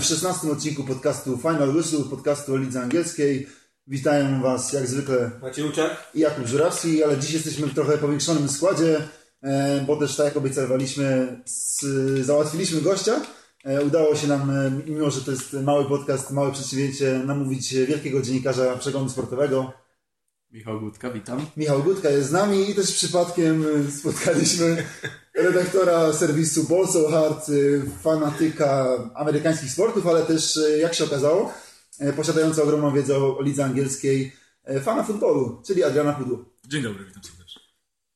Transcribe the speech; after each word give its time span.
w 0.00 0.04
16 0.04 0.50
odcinku 0.50 0.84
podcastu 0.84 1.38
Final 1.38 1.76
Whistle, 1.76 2.04
podcastu 2.10 2.54
o 2.54 2.56
lidze 2.56 2.82
angielskiej. 2.82 3.46
Witają 3.86 4.42
Was 4.42 4.72
jak 4.72 4.86
zwykle 4.86 5.30
Maciej 5.42 5.64
Łuczak 5.64 6.10
i 6.14 6.20
Jakub 6.20 6.46
Żurawski, 6.46 7.04
ale 7.04 7.18
dziś 7.18 7.32
jesteśmy 7.32 7.66
w 7.66 7.74
trochę 7.74 7.98
powiększonym 7.98 8.48
składzie, 8.48 9.08
e, 9.42 9.84
bo 9.86 9.96
też 9.96 10.16
tak 10.16 10.26
jak 10.26 10.36
obiecywaliśmy, 10.36 11.36
załatwiliśmy 12.20 12.80
gościa. 12.80 13.20
E, 13.64 13.84
Udało 13.84 14.16
się 14.16 14.26
nam, 14.26 14.50
e, 14.50 14.70
mimo 14.86 15.10
że 15.10 15.20
to 15.20 15.30
jest 15.30 15.52
mały 15.52 15.84
podcast, 15.84 16.30
małe 16.30 16.52
przedsięwzięcie, 16.52 17.22
namówić 17.26 17.74
wielkiego 17.74 18.22
dziennikarza 18.22 18.76
przeglądu 18.76 19.10
sportowego. 19.10 19.72
Michał 20.52 20.80
Gutka, 20.80 21.10
witam. 21.10 21.46
Michał 21.56 21.82
Gutka 21.82 22.10
jest 22.10 22.28
z 22.28 22.32
nami 22.32 22.70
i 22.70 22.74
też 22.74 22.92
przypadkiem 22.92 23.64
e, 23.86 23.90
spotkaliśmy 23.90 24.84
redaktora 25.34 26.12
serwisu 26.12 26.64
Balso 26.64 27.10
Hard, 27.10 27.48
e, 27.48 27.52
fanatyka 28.02 28.86
amerykańskich 29.14 29.72
sportów, 29.72 30.06
ale 30.06 30.22
też, 30.22 30.56
e, 30.56 30.78
jak 30.78 30.94
się 30.94 31.04
okazało, 31.04 31.52
posiadająca 32.16 32.62
ogromną 32.62 32.94
wiedzę 32.94 33.16
o 33.16 33.42
lidze 33.42 33.64
angielskiej, 33.64 34.32
fana 34.82 35.02
futbolu, 35.02 35.62
czyli 35.66 35.84
Adriana 35.84 36.12
Pudło. 36.12 36.44
Dzień 36.68 36.82
dobry, 36.82 37.04
witam 37.04 37.22
serdecznie. 37.24 37.62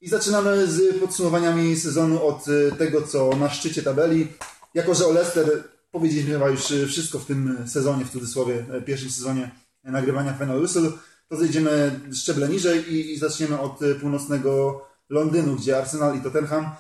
I 0.01 0.09
zaczynamy 0.09 0.67
z 0.67 1.01
podsumowaniami 1.01 1.77
sezonu 1.77 2.27
od 2.27 2.45
tego, 2.79 3.03
co 3.03 3.37
na 3.37 3.51
szczycie 3.51 3.83
tabeli. 3.83 4.29
Jako, 4.75 4.95
że 4.95 5.07
o 5.07 5.13
Leicester 5.13 5.65
powiedzieliśmy 5.91 6.33
chyba 6.33 6.49
już 6.49 6.61
wszystko 6.89 7.19
w 7.19 7.27
tym 7.27 7.69
sezonie, 7.69 8.05
w 8.05 8.11
cudzysłowie, 8.11 8.67
pierwszym 8.87 9.11
sezonie 9.11 9.51
nagrywania 9.85 10.33
Final 10.33 10.61
Whistle, 10.61 10.93
to 11.29 11.37
zejdziemy 11.37 12.01
szczeble 12.15 12.49
niżej 12.49 12.95
i, 12.95 13.13
i 13.13 13.19
zaczniemy 13.19 13.61
od 13.61 13.83
e, 13.83 13.95
północnego 13.95 14.83
Londynu, 15.09 15.57
gdzie 15.57 15.79
Arsenal 15.79 16.19
i 16.19 16.21
Tottenham 16.21 16.71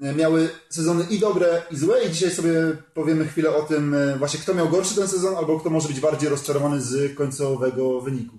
e, 0.00 0.14
miały 0.14 0.50
sezony 0.68 1.04
i 1.10 1.18
dobre, 1.18 1.62
i 1.70 1.76
złe. 1.76 2.04
I 2.04 2.10
dzisiaj 2.10 2.30
sobie 2.30 2.52
powiemy 2.94 3.28
chwilę 3.28 3.56
o 3.56 3.62
tym 3.62 3.94
e, 3.94 4.18
właśnie, 4.18 4.40
kto 4.40 4.54
miał 4.54 4.68
gorszy 4.68 4.94
ten 4.94 5.08
sezon, 5.08 5.34
albo 5.36 5.60
kto 5.60 5.70
może 5.70 5.88
być 5.88 6.00
bardziej 6.00 6.28
rozczarowany 6.28 6.80
z 6.80 7.16
końcowego 7.16 8.00
wyniku. 8.00 8.38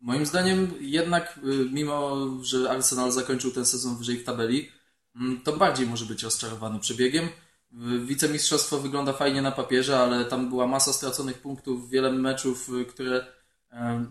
Moim 0.00 0.26
zdaniem 0.26 0.74
jednak, 0.80 1.40
mimo 1.72 2.26
że 2.42 2.70
Arsenal 2.70 3.12
zakończył 3.12 3.50
ten 3.50 3.66
sezon 3.66 3.96
wyżej 3.96 4.18
w 4.18 4.24
tabeli, 4.24 4.68
to 5.44 5.56
bardziej 5.56 5.86
może 5.86 6.04
być 6.04 6.22
rozczarowany 6.22 6.80
przebiegiem. 6.80 7.28
Wicemistrzostwo 8.04 8.78
wygląda 8.78 9.12
fajnie 9.12 9.42
na 9.42 9.52
papierze, 9.52 9.98
ale 9.98 10.24
tam 10.24 10.48
była 10.48 10.66
masa 10.66 10.92
straconych 10.92 11.38
punktów, 11.38 11.90
wiele 11.90 12.12
meczów, 12.12 12.70
które 12.88 13.26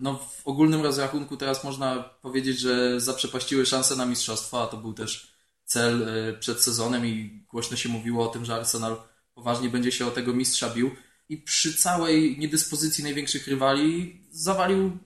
no, 0.00 0.14
w 0.14 0.46
ogólnym 0.46 0.82
rozrachunku 0.82 1.36
teraz 1.36 1.64
można 1.64 2.02
powiedzieć, 2.02 2.58
że 2.58 3.00
zaprzepaściły 3.00 3.66
szansę 3.66 3.96
na 3.96 4.06
mistrzostwo, 4.06 4.62
a 4.62 4.66
to 4.66 4.76
był 4.76 4.92
też 4.92 5.32
cel 5.64 6.08
y, 6.08 6.38
przed 6.38 6.62
sezonem 6.62 7.06
i 7.06 7.44
głośno 7.48 7.76
się 7.76 7.88
mówiło 7.88 8.24
o 8.24 8.32
tym, 8.32 8.44
że 8.44 8.54
Arsenal 8.54 8.96
poważnie 9.34 9.68
będzie 9.68 9.92
się 9.92 10.06
o 10.06 10.10
tego 10.10 10.32
mistrza 10.32 10.70
bił. 10.70 10.90
I 11.28 11.36
przy 11.36 11.76
całej 11.76 12.38
niedyspozycji 12.38 13.04
największych 13.04 13.46
rywali 13.48 14.20
zawalił 14.30 14.98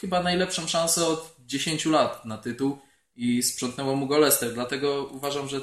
chyba 0.00 0.22
najlepszą 0.22 0.66
szansę 0.66 1.06
od 1.06 1.36
10 1.38 1.86
lat 1.86 2.24
na 2.24 2.38
tytuł 2.38 2.78
i 3.16 3.42
sprzątnęło 3.42 3.96
mu 3.96 4.06
go 4.06 4.18
Leicester. 4.18 4.54
Dlatego 4.54 5.04
uważam, 5.04 5.48
że 5.48 5.60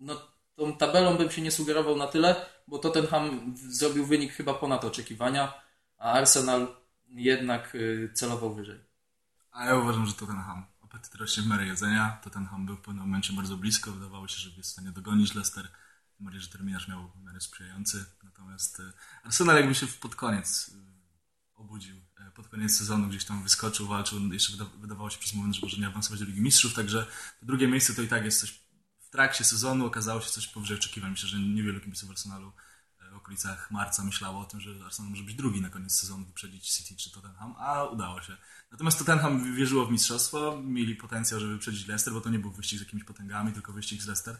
no, 0.00 0.20
tą 0.56 0.76
tabelą 0.76 1.16
bym 1.16 1.30
się 1.30 1.42
nie 1.42 1.50
sugerował 1.50 1.96
na 1.96 2.06
tyle, 2.06 2.46
bo 2.68 2.78
Tottenham 2.78 3.54
zrobił 3.70 4.06
wynik 4.06 4.32
chyba 4.32 4.54
ponad 4.54 4.84
oczekiwania, 4.84 5.52
a 5.98 6.12
Arsenal 6.12 6.77
jednak 7.10 7.74
y, 7.74 8.10
celował 8.14 8.54
wyżej. 8.54 8.80
A 9.50 9.64
ja 9.64 9.76
uważam, 9.76 10.06
że 10.06 10.12
Tottenham 10.12 10.66
apetyt 10.82 11.14
rośnie 11.14 11.42
w 11.42 11.46
miarę 11.46 11.66
jedzenia. 11.66 12.18
Tottenham 12.22 12.66
był 12.66 12.76
w 12.76 12.80
pewnym 12.80 13.04
momencie 13.04 13.32
bardzo 13.32 13.56
blisko. 13.56 13.92
Wydawało 13.92 14.28
się, 14.28 14.36
że 14.36 14.50
jest 14.56 14.70
w 14.70 14.72
stanie 14.72 14.92
dogonić 14.92 15.34
Leicester. 15.34 15.68
Tym 16.18 16.40
że 16.40 16.48
terminarz 16.48 16.88
miał 16.88 17.10
w 17.10 17.24
miarę 17.24 17.40
sprzyjający. 17.40 18.04
Natomiast 18.22 18.80
e, 18.80 18.92
Arsenal 19.22 19.56
jakby 19.56 19.74
się 19.74 19.86
pod 19.86 20.14
koniec 20.14 20.70
e, 20.74 20.78
obudził. 21.54 21.96
Pod 22.34 22.48
koniec 22.48 22.76
sezonu 22.76 23.08
gdzieś 23.08 23.24
tam 23.24 23.42
wyskoczył, 23.42 23.86
walczył. 23.86 24.32
Jeszcze 24.32 24.52
wyda- 24.52 24.80
wydawało 24.80 25.10
się 25.10 25.18
przez 25.18 25.34
moment, 25.34 25.54
że 25.54 25.60
może 25.62 25.76
nie 25.76 25.86
awansować 25.86 26.20
do 26.20 26.26
Ligi 26.26 26.40
Mistrzów. 26.40 26.74
Także 26.74 27.06
to 27.40 27.46
drugie 27.46 27.68
miejsce 27.68 27.94
to 27.94 28.02
i 28.02 28.08
tak 28.08 28.24
jest 28.24 28.40
coś 28.40 28.50
w 29.00 29.10
trakcie 29.10 29.44
sezonu. 29.44 29.86
Okazało 29.86 30.20
się 30.20 30.30
coś 30.30 30.46
powyżej 30.46 30.76
oczekiwań. 30.76 31.10
Myślę, 31.10 31.28
że 31.28 31.38
niewielu 31.38 31.80
kibiców 31.80 32.10
Arsenalu 32.10 32.52
okolicach 33.28 33.70
marca 33.70 34.04
myślało 34.04 34.40
o 34.40 34.44
tym, 34.44 34.60
że 34.60 34.70
Arsenal 34.86 35.10
może 35.10 35.22
być 35.22 35.34
drugi 35.34 35.60
na 35.60 35.70
koniec 35.70 35.92
sezonu, 35.92 36.24
wyprzedzić 36.24 36.70
City 36.70 36.96
czy 36.96 37.12
Tottenham, 37.12 37.54
a 37.58 37.84
udało 37.84 38.22
się. 38.22 38.36
Natomiast 38.72 38.98
Tottenham 38.98 39.54
wierzyło 39.54 39.86
w 39.86 39.92
mistrzostwo, 39.92 40.62
mieli 40.62 40.96
potencjał, 40.96 41.40
żeby 41.40 41.52
wyprzedzić 41.52 41.86
Leicester, 41.86 42.14
bo 42.14 42.20
to 42.20 42.30
nie 42.30 42.38
był 42.38 42.50
wyścig 42.50 42.78
z 42.78 42.82
jakimiś 42.82 43.04
potęgami, 43.04 43.52
tylko 43.52 43.72
wyścig 43.72 44.02
z 44.02 44.06
Leicester. 44.06 44.36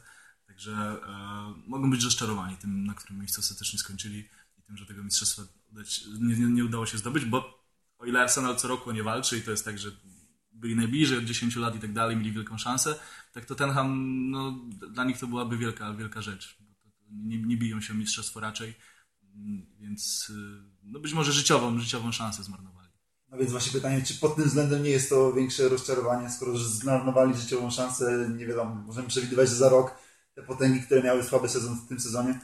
Także 0.47 0.73
e, 0.73 1.55
mogą 1.67 1.91
być 1.91 2.05
rozczarowani 2.05 2.57
tym, 2.57 2.87
na 2.87 2.95
którym 2.95 3.19
miejscu 3.19 3.41
ostatecznie 3.41 3.79
skończyli 3.79 4.29
i 4.59 4.63
tym, 4.63 4.77
że 4.77 4.87
tego 4.87 5.03
mistrzostwa 5.05 5.43
udać, 5.73 6.05
nie, 6.21 6.37
nie, 6.37 6.47
nie 6.47 6.65
udało 6.65 6.87
się 6.87 6.99
zdobyć, 6.99 7.25
bo 7.25 7.65
o 7.99 8.07
ile 8.07 8.21
Arsenal 8.21 8.57
co 8.57 8.69
roku 8.69 8.93
nie 8.93 9.03
walczy 9.03 9.39
i 9.39 9.43
to 9.43 9.51
jest 9.51 9.65
tak, 9.65 9.79
że 9.79 9.91
byli 10.53 10.77
najbliżej 10.77 11.19
od 11.19 11.25
10 11.25 11.57
lat 11.57 11.77
i 11.77 11.79
tak 11.79 11.93
dalej, 11.93 12.17
mieli 12.17 12.33
wielką 12.33 12.59
szansę, 12.59 12.99
tak 13.33 13.45
Tottenham, 13.45 13.91
no, 14.31 14.59
dla 14.71 15.05
nich 15.05 15.19
to 15.19 15.27
byłaby 15.27 15.59
wielka, 15.59 15.95
wielka 15.95 16.23
rzecz. 16.23 16.68
Nie, 17.11 17.43
nie 17.43 17.57
biją 17.57 17.81
się 17.81 17.93
o 17.93 17.97
mistrzostwo 17.97 18.41
raczej, 18.41 18.75
więc 19.81 20.31
y, 20.31 20.63
no 20.83 21.01
być 21.01 21.13
może 21.13 21.33
życiową, 21.33 21.79
życiową 21.79 22.13
szansę 22.13 22.43
zmarnowali. 22.43 22.89
No 23.31 23.39
więc 23.39 23.51
właśnie 23.51 23.73
pytanie, 23.73 24.03
czy 24.03 24.15
pod 24.15 24.37
tym 24.37 24.45
względem 24.45 24.83
nie 24.83 24.91
jest 24.91 25.11
to 25.11 25.33
większe 25.33 25.69
rozczarowanie, 25.69 26.31
skoro 26.31 26.59
zmarnowali 26.59 27.35
życiową 27.35 27.71
szansę, 27.71 28.31
nie 28.37 28.47
wiadomo, 28.47 28.75
możemy 28.75 29.09
przewidywać, 29.09 29.49
że 29.49 29.55
za 29.55 29.69
rok 29.69 29.95
te 30.35 30.43
potęgi, 30.43 30.83
które 30.83 31.03
miały 31.03 31.25
słaby 31.25 31.49
sezon 31.49 31.77
w 31.77 31.89
tym 31.89 32.01
sezonie, 32.01 32.41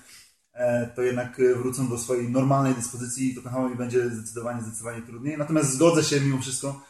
e, 0.53 0.87
to 0.87 1.03
jednak 1.03 1.41
wrócą 1.57 1.89
do 1.89 1.99
swojej 1.99 2.31
normalnej 2.31 2.75
dyspozycji 2.75 3.31
i 3.31 3.35
Tottenhamowi 3.35 3.77
będzie 3.77 4.11
zdecydowanie, 4.11 4.63
zdecydowanie 4.63 5.03
trudniej. 5.03 5.39
Natomiast 5.39 5.73
zgodzę 5.73 6.05
się 6.05 6.21
mimo 6.21 6.39
wszystko, 6.39 6.85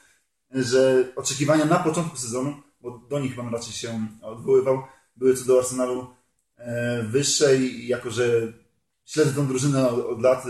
że 0.51 1.13
oczekiwania 1.17 1.65
na 1.65 1.79
początku 1.79 2.17
sezonu, 2.17 2.63
bo 2.81 2.99
do 2.99 3.19
nich 3.19 3.37
Pan 3.37 3.49
raczej 3.49 3.73
się 3.73 4.09
odwoływał, 4.23 4.83
były 5.17 5.37
co 5.37 5.45
do 5.45 5.59
Arsenalu 5.59 6.07
e, 6.65 7.03
wyższe 7.03 7.57
i 7.57 7.89
jako, 7.89 8.11
że 8.11 8.53
śledzę 9.05 9.33
tą 9.33 9.47
drużynę 9.47 9.89
od, 9.89 10.23
lat, 10.23 10.47
e, 10.47 10.49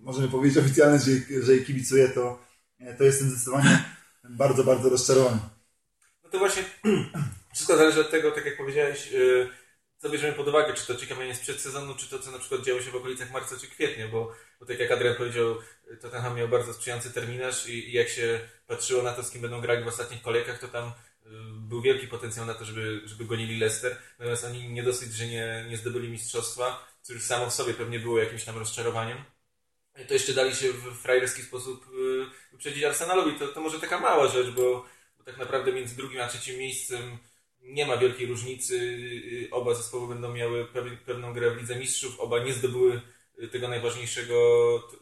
możemy 0.00 0.28
powiedzieć 0.28 0.58
oficjalnie, 0.58 0.98
że, 0.98 1.42
że 1.42 1.52
jej 1.52 1.64
kibicuję, 1.64 2.08
to, 2.08 2.44
e, 2.80 2.94
to 2.94 3.04
jestem 3.04 3.30
zdecydowanie 3.30 3.84
bardzo, 4.30 4.64
bardzo 4.64 4.88
rozczarowany. 4.88 5.38
No 6.24 6.30
to 6.30 6.38
właśnie 6.38 6.62
wszystko 7.54 7.76
zależy 7.76 8.00
od 8.00 8.10
tego, 8.10 8.30
tak 8.30 8.46
jak 8.46 8.56
powiedziałeś, 8.56 9.12
co 9.98 10.10
bierzemy 10.10 10.32
pod 10.32 10.48
uwagę, 10.48 10.74
czy 10.74 10.86
to 10.86 10.92
oczekiwanie 10.92 11.34
sprzed 11.34 11.60
sezonu, 11.60 11.94
czy 11.94 12.10
to, 12.10 12.18
co 12.18 12.30
na 12.30 12.38
przykład 12.38 12.62
działo 12.62 12.80
się 12.80 12.90
w 12.90 12.96
okolicach 12.96 13.32
marca 13.32 13.56
czy 13.60 13.66
kwietnia, 13.66 14.08
bo, 14.08 14.32
bo 14.60 14.66
tak 14.66 14.78
jak 14.78 14.90
Adrian 14.90 15.14
powiedział, 15.14 15.56
Tottenham 16.00 16.36
miał 16.36 16.48
bardzo 16.48 16.74
sprzyjający 16.74 17.10
terminarz 17.10 17.68
i, 17.68 17.88
i 17.88 17.92
jak 17.92 18.08
się 18.08 18.40
patrzyło 18.66 19.02
na 19.02 19.12
to, 19.12 19.22
z 19.22 19.30
kim 19.30 19.42
będą 19.42 19.60
grali 19.60 19.84
w 19.84 19.88
ostatnich 19.88 20.22
kolejkach, 20.22 20.58
to 20.58 20.68
tam 20.68 20.92
był 21.52 21.82
wielki 21.82 22.06
potencjał 22.08 22.46
na 22.46 22.54
to, 22.54 22.64
żeby, 22.64 23.02
żeby 23.04 23.24
gonili 23.24 23.58
Leicester, 23.58 23.96
natomiast 24.18 24.44
oni 24.44 24.68
nie 24.68 24.82
dosyć, 24.82 25.12
że 25.12 25.26
nie, 25.26 25.66
nie 25.68 25.76
zdobyli 25.76 26.08
mistrzostwa, 26.08 26.86
co 27.02 27.12
już 27.12 27.22
samo 27.22 27.50
w 27.50 27.54
sobie 27.54 27.74
pewnie 27.74 27.98
było 27.98 28.18
jakimś 28.18 28.44
tam 28.44 28.58
rozczarowaniem, 28.58 29.18
to 30.08 30.14
jeszcze 30.14 30.32
dali 30.34 30.54
się 30.56 30.72
w 30.72 30.98
frajerski 31.02 31.42
sposób 31.42 31.86
y, 31.86 32.26
wyprzedzić 32.52 32.84
Arsenalowi. 32.84 33.38
To, 33.38 33.48
to 33.48 33.60
może 33.60 33.80
taka 33.80 34.00
mała 34.00 34.28
rzecz, 34.28 34.50
bo, 34.50 34.86
bo 35.18 35.24
tak 35.24 35.38
naprawdę 35.38 35.72
między 35.72 35.96
drugim 35.96 36.20
a 36.20 36.28
trzecim 36.28 36.58
miejscem 36.58 37.18
nie 37.60 37.86
ma 37.86 37.96
wielkiej 37.96 38.26
różnicy. 38.26 38.74
Y, 38.76 39.48
Oba 39.50 39.74
zespoły 39.74 40.08
będą 40.08 40.32
miały 40.34 40.64
pew- 40.64 40.98
pewną 41.06 41.32
grę 41.32 41.50
w 41.50 41.56
Lidze 41.56 41.76
Mistrzów. 41.76 42.20
Oba 42.20 42.38
nie 42.44 42.52
zdobyły 42.52 43.00
y, 43.42 43.48
tego 43.48 43.68
najważniejszego 43.68 44.36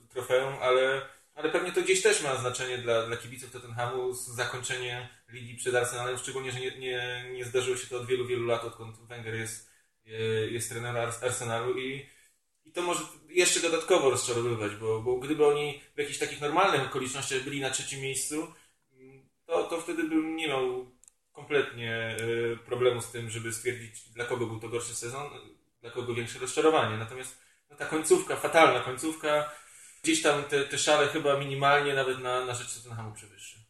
trofeum, 0.09 0.55
ale, 0.61 1.03
ale 1.41 1.51
pewnie 1.51 1.73
to 1.73 1.83
gdzieś 1.83 2.03
też 2.03 2.23
ma 2.23 2.37
znaczenie 2.37 2.79
dla, 2.79 3.07
dla 3.07 3.17
kibiców 3.17 3.51
Tottenhamu 3.51 4.13
zakończenie 4.13 5.09
ligi 5.29 5.57
przed 5.57 5.75
Arsenalem, 5.75 6.19
szczególnie, 6.19 6.53
że 6.53 6.61
nie, 6.61 6.79
nie, 6.79 7.31
nie 7.33 7.45
zdarzyło 7.45 7.77
się 7.77 7.87
to 7.87 7.97
od 7.97 8.07
wielu, 8.07 8.27
wielu 8.27 8.47
lat, 8.47 8.65
odkąd 8.65 8.97
Wenger 8.99 9.35
jest, 9.35 9.71
y, 10.07 10.49
jest 10.51 10.69
trenerem 10.69 11.09
Ars- 11.09 11.25
Arsenalu 11.25 11.79
i 11.79 12.07
i 12.65 12.73
to 12.73 12.83
może 12.83 13.05
jeszcze 13.29 13.61
dodatkowo 13.61 14.11
rozczarowywać, 14.11 14.75
bo, 14.77 15.01
bo 15.01 15.17
gdyby 15.17 15.47
oni 15.47 15.81
w 15.95 15.99
jakichś 15.99 16.19
takich 16.19 16.41
normalnych 16.41 16.87
okolicznościach 16.87 17.43
byli 17.43 17.61
na 17.61 17.71
trzecim 17.71 18.01
miejscu, 18.01 18.55
to, 19.47 19.63
to 19.63 19.81
wtedy 19.81 20.03
bym 20.03 20.37
nie 20.37 20.49
miał 20.49 20.91
kompletnie 21.33 22.17
y, 22.21 22.59
problemu 22.67 23.01
z 23.01 23.11
tym, 23.11 23.31
żeby 23.31 23.53
stwierdzić, 23.53 24.09
dla 24.09 24.25
kogo 24.25 24.47
był 24.47 24.61
to 24.61 24.69
gorszy 24.69 24.95
sezon, 24.95 25.31
dla 25.81 25.91
kogo 25.91 26.15
większe 26.15 26.39
rozczarowanie. 26.39 26.97
Natomiast 26.97 27.39
no, 27.71 27.77
ta 27.77 27.87
końcówka, 27.87 28.37
fatalna 28.37 28.81
końcówka, 28.81 29.53
gdzieś 30.03 30.23
tam 30.23 30.45
te, 30.45 30.65
te 30.65 30.79
szale 30.79 31.09
chyba 31.09 31.39
minimalnie 31.39 31.95
nawet 31.95 32.19
na, 32.19 32.45
na 32.45 32.55
rzecz 32.55 32.75
Tottenhamu 32.75 33.13
przewyższy. 33.13 33.61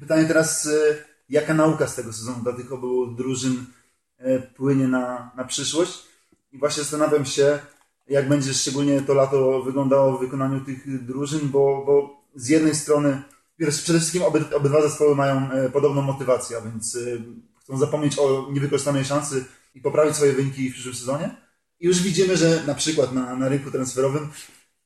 Pytanie 0.00 0.24
teraz, 0.24 0.66
e, 0.66 1.04
jaka 1.28 1.54
nauka 1.54 1.86
z 1.86 1.94
tego 1.94 2.12
sezonu 2.12 2.42
dla 2.42 2.52
tych 2.52 2.72
obu 2.72 3.06
drużyn 3.06 3.64
e, 4.18 4.38
płynie 4.38 4.88
na, 4.88 5.30
na 5.36 5.44
przyszłość? 5.44 6.02
I 6.52 6.58
właśnie 6.58 6.82
zastanawiam 6.82 7.24
się, 7.26 7.58
jak 8.08 8.28
będzie 8.28 8.54
szczególnie 8.54 9.02
to 9.02 9.14
lato 9.14 9.62
wyglądało 9.62 10.18
w 10.18 10.20
wykonaniu 10.20 10.60
tych 10.60 11.04
drużyn, 11.06 11.48
bo, 11.48 11.84
bo 11.86 12.22
z 12.34 12.48
jednej 12.48 12.74
strony 12.74 13.22
przede 13.66 13.98
wszystkim 13.98 14.22
oby, 14.22 14.56
obydwa 14.56 14.82
zespoły 14.82 15.16
mają 15.16 15.50
e, 15.50 15.70
podobną 15.70 16.02
motywację, 16.02 16.56
a 16.56 16.60
więc 16.60 16.96
e, 16.96 17.00
chcą 17.60 17.78
zapomnieć 17.78 18.18
o 18.18 18.48
niewykorzystanej 18.52 19.04
szansy 19.04 19.44
i 19.74 19.80
poprawić 19.80 20.16
swoje 20.16 20.32
wyniki 20.32 20.70
w 20.70 20.72
przyszłym 20.72 20.94
sezonie. 20.94 21.36
I 21.80 21.86
już 21.86 22.02
widzimy, 22.02 22.36
że 22.36 22.62
na 22.66 22.74
przykład 22.74 23.12
na, 23.12 23.36
na 23.36 23.48
rynku 23.48 23.70
transferowym 23.70 24.28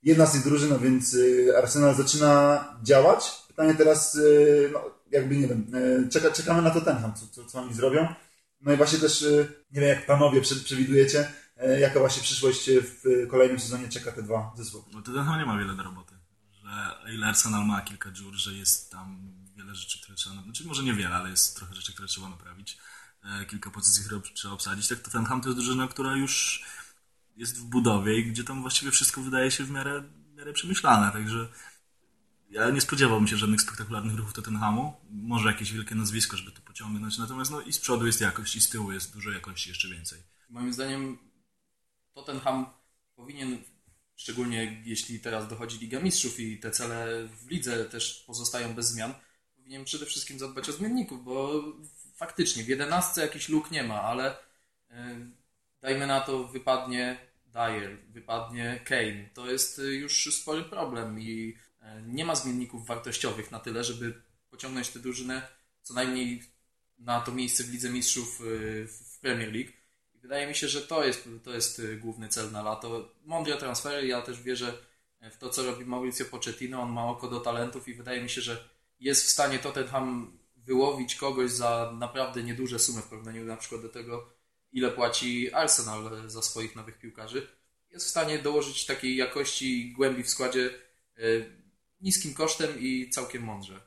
jedna 0.03 0.27
z 0.27 0.33
tych 0.33 0.45
drużyn, 0.45 0.73
a 0.73 0.79
więc 0.79 1.17
e, 1.49 1.59
Arsenal 1.59 1.95
zaczyna 1.95 2.65
działać. 2.83 3.31
Pytanie 3.49 3.75
teraz, 3.75 4.19
no, 4.73 4.81
jakby 5.11 5.37
nie 5.37 5.49
wiem, 5.49 5.67
czeka, 6.11 6.31
czekamy 6.31 6.63
na 6.63 6.71
Tottenham, 6.71 7.15
co, 7.15 7.27
co, 7.27 7.45
co 7.51 7.59
oni 7.59 7.75
zrobią. 7.75 8.09
No 8.61 8.73
i 8.73 8.77
właśnie 8.77 8.99
też, 8.99 9.27
nie 9.73 9.81
wiem 9.81 9.89
jak 9.89 10.07
panowie 10.07 10.41
prze- 10.41 10.65
przewidujecie, 10.65 11.29
jaka 11.81 12.01
właśnie 12.01 12.23
przyszłość 12.23 12.71
w 12.71 13.27
kolejnym 13.29 13.61
sezonie 13.61 13.89
czeka 13.89 14.13
te 14.13 14.23
dwa 14.23 14.53
zespoły. 14.57 14.85
To 14.93 14.99
Tottenham 15.03 15.39
nie 15.41 15.47
ma 15.47 15.59
wiele 15.59 15.75
do 15.75 15.83
roboty. 15.83 16.16
Że 16.67 17.15
ile 17.15 17.27
Arsenal 17.27 17.67
ma 17.67 17.81
kilka 17.81 18.11
dziur, 18.11 18.35
że 18.35 18.55
jest 18.55 18.91
tam 18.91 19.33
wiele 19.57 19.75
rzeczy, 19.75 20.03
które 20.03 20.17
trzeba... 20.17 20.43
Znaczy 20.43 20.67
może 20.67 20.83
niewiele, 20.83 21.17
ale 21.17 21.31
jest 21.31 21.57
trochę 21.57 21.75
rzeczy, 21.75 21.93
które 21.93 22.09
trzeba 22.09 22.29
naprawić. 22.29 22.79
E, 23.25 23.47
kilka 23.47 23.71
pozycji, 23.71 24.05
które 24.05 24.21
trzeba 24.21 24.55
obsadzić. 24.55 24.89
Tak 24.89 24.99
Tottenham 24.99 25.41
to 25.41 25.49
jest 25.49 25.59
drużyna, 25.59 25.89
która 25.89 26.17
już 26.17 26.65
jest 27.37 27.59
w 27.59 27.65
budowie 27.65 28.19
i 28.19 28.27
gdzie 28.27 28.45
tam 28.45 28.63
właściwie 28.63 28.91
wszystko 28.91 29.21
wydaje 29.21 29.51
się 29.51 29.65
w 29.65 29.71
miarę, 29.71 30.01
w 30.01 30.35
miarę 30.37 30.53
przemyślane. 30.53 31.13
Także 31.13 31.49
ja 32.51 32.71
nie 32.71 32.81
spodziewałbym 32.81 33.29
się 33.29 33.37
żadnych 33.37 33.61
spektakularnych 33.61 34.17
ruchów 34.17 34.33
Tottenhamu. 34.33 35.01
Może 35.11 35.49
jakieś 35.49 35.73
wielkie 35.73 35.95
nazwisko, 35.95 36.37
żeby 36.37 36.53
to 36.53 36.61
pociągnąć. 36.61 37.19
Natomiast 37.19 37.51
no, 37.51 37.61
i 37.61 37.73
z 37.73 37.79
przodu 37.79 38.07
jest 38.07 38.21
jakość, 38.21 38.57
i 38.57 38.61
z 38.61 38.69
tyłu 38.69 38.93
jest 38.93 39.13
dużo 39.13 39.31
jakości 39.31 39.69
jeszcze 39.69 39.89
więcej. 39.89 40.23
Moim 40.49 40.73
zdaniem 40.73 41.19
Tottenham 42.15 42.67
powinien, 43.17 43.59
szczególnie 44.17 44.83
jeśli 44.85 45.21
teraz 45.21 45.49
dochodzi 45.49 45.79
Liga 45.79 46.01
Mistrzów 46.01 46.41
i 46.41 46.59
te 46.59 46.71
cele 46.71 47.29
w 47.29 47.51
lidze 47.51 47.85
też 47.85 48.25
pozostają 48.27 48.75
bez 48.75 48.89
zmian, 48.89 49.15
powinien 49.57 49.85
przede 49.85 50.07
wszystkim 50.07 50.39
zadbać 50.39 50.69
o 50.69 50.73
zmienników, 50.73 51.25
bo 51.25 51.65
faktycznie 52.15 52.65
w 52.65 52.69
11 52.69 53.21
jakiś 53.21 53.49
luk 53.49 53.71
nie 53.71 53.83
ma, 53.83 54.03
ale 54.03 54.35
y, 54.35 54.95
dajmy 55.81 56.07
na 56.07 56.21
to 56.21 56.45
wypadnie 56.45 57.19
Dyer, 57.47 57.99
wypadnie 58.09 58.81
Kane. 58.85 59.29
To 59.35 59.51
jest 59.51 59.79
y, 59.79 59.95
już 59.95 60.35
spory 60.35 60.65
problem 60.65 61.21
i 61.21 61.57
y, 61.83 61.85
nie 62.07 62.25
ma 62.25 62.35
zmienników 62.35 62.87
wartościowych 62.87 63.51
na 63.51 63.61
tyle, 63.61 63.85
żeby 63.85 64.23
pociągnąć 64.51 64.89
tę 64.89 64.99
drużynę 64.99 65.49
co 65.83 65.95
najmniej 65.95 66.43
na 66.99 67.21
to 67.21 67.33
miejsce 67.33 67.65
w 67.65 67.71
Lidze 67.71 67.91
Mistrzów 67.91 68.41
w 68.87 69.19
Premier 69.21 69.53
League. 69.53 69.71
Wydaje 70.27 70.47
mi 70.47 70.55
się, 70.55 70.69
że 70.69 70.83
to 70.83 71.05
jest, 71.05 71.29
to 71.45 71.55
jest 71.55 71.79
y, 71.79 71.97
główny 71.97 72.29
cel 72.29 72.53
na 72.53 72.63
lato. 72.63 73.15
Mądre 73.25 73.57
transfery, 73.57 74.07
ja 74.07 74.23
też 74.23 74.43
wierzę 74.43 74.73
w 75.31 75.37
to, 75.39 75.51
co 75.51 75.65
robi 75.67 75.85
Mauricio 75.85 76.25
Pochettino. 76.25 76.81
On 76.83 76.93
ma 76.93 77.07
oko 77.09 77.29
do 77.29 77.41
talentów 77.41 77.89
i 77.89 77.95
wydaje 77.95 78.23
mi 78.23 78.31
się, 78.31 78.41
że 78.41 78.69
jest 79.01 79.25
w 79.25 79.29
stanie 79.29 79.59
Tottenham 79.59 80.39
wyłowić 80.57 81.15
kogoś 81.15 81.51
za 81.51 81.93
naprawdę 81.99 82.43
nieduże 82.43 82.79
sumy 82.79 83.03
w 83.03 83.07
porównaniu 83.07 83.45
na 83.45 83.57
przykład 83.57 83.83
do 83.83 83.89
tego, 83.89 84.33
ile 84.73 84.91
płaci 84.91 85.53
Arsenal 85.53 86.31
za 86.31 86.43
swoich 86.43 86.77
nowych 86.77 86.99
piłkarzy. 86.99 87.49
Jest 87.91 88.07
w 88.07 88.11
stanie 88.11 88.39
dołożyć 88.39 88.87
takiej 88.87 89.17
jakości 89.17 89.93
głębi 89.93 90.23
w 90.23 90.31
składzie 90.31 90.71
y, 91.19 91.53
niskim 92.01 92.35
kosztem 92.35 92.81
i 92.81 93.11
całkiem 93.11 93.43
mądrze. 93.43 93.81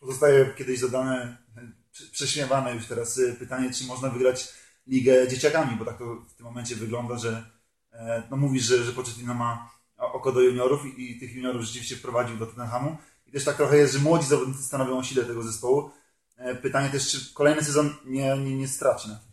Pozostaje 0.00 0.54
kiedyś 0.58 0.78
zadane, 0.78 1.36
e, 1.56 1.72
prze- 1.92 2.10
prześmiewane 2.10 2.74
już 2.74 2.86
teraz 2.86 3.18
e, 3.18 3.32
pytanie, 3.32 3.70
czy 3.74 3.84
można 3.84 4.10
wygrać 4.10 4.48
ligę 4.88 5.28
dzieciakami, 5.28 5.76
bo 5.76 5.84
tak 5.84 5.98
to 5.98 6.04
w 6.28 6.34
tym 6.34 6.46
momencie 6.46 6.76
wygląda, 6.76 7.18
że 7.18 7.50
e, 7.92 8.22
no 8.30 8.36
mówisz, 8.36 8.64
że, 8.64 8.84
że 8.84 8.92
Pochettino 8.92 9.34
ma 9.34 9.70
oko 9.96 10.32
do 10.32 10.40
juniorów 10.40 10.86
i, 10.86 11.10
i 11.10 11.20
tych 11.20 11.34
juniorów 11.34 11.62
rzeczywiście 11.62 11.96
wprowadził 11.96 12.36
do 12.36 12.46
Tottenhamu. 12.46 12.96
I 13.26 13.32
też 13.32 13.44
tak 13.44 13.56
trochę 13.56 13.76
jest, 13.76 13.92
że 13.92 13.98
młodzi 13.98 14.26
zawodnicy 14.26 14.62
stanowią 14.62 15.02
sile 15.02 15.24
tego 15.24 15.42
zespołu. 15.42 15.90
E, 16.36 16.54
Pytanie 16.54 16.90
też, 16.90 17.10
czy 17.10 17.34
kolejny 17.34 17.64
sezon 17.64 17.94
nie, 18.04 18.38
nie, 18.38 18.56
nie 18.56 18.68
straci 18.68 19.08
na 19.08 19.14
tym. 19.14 19.28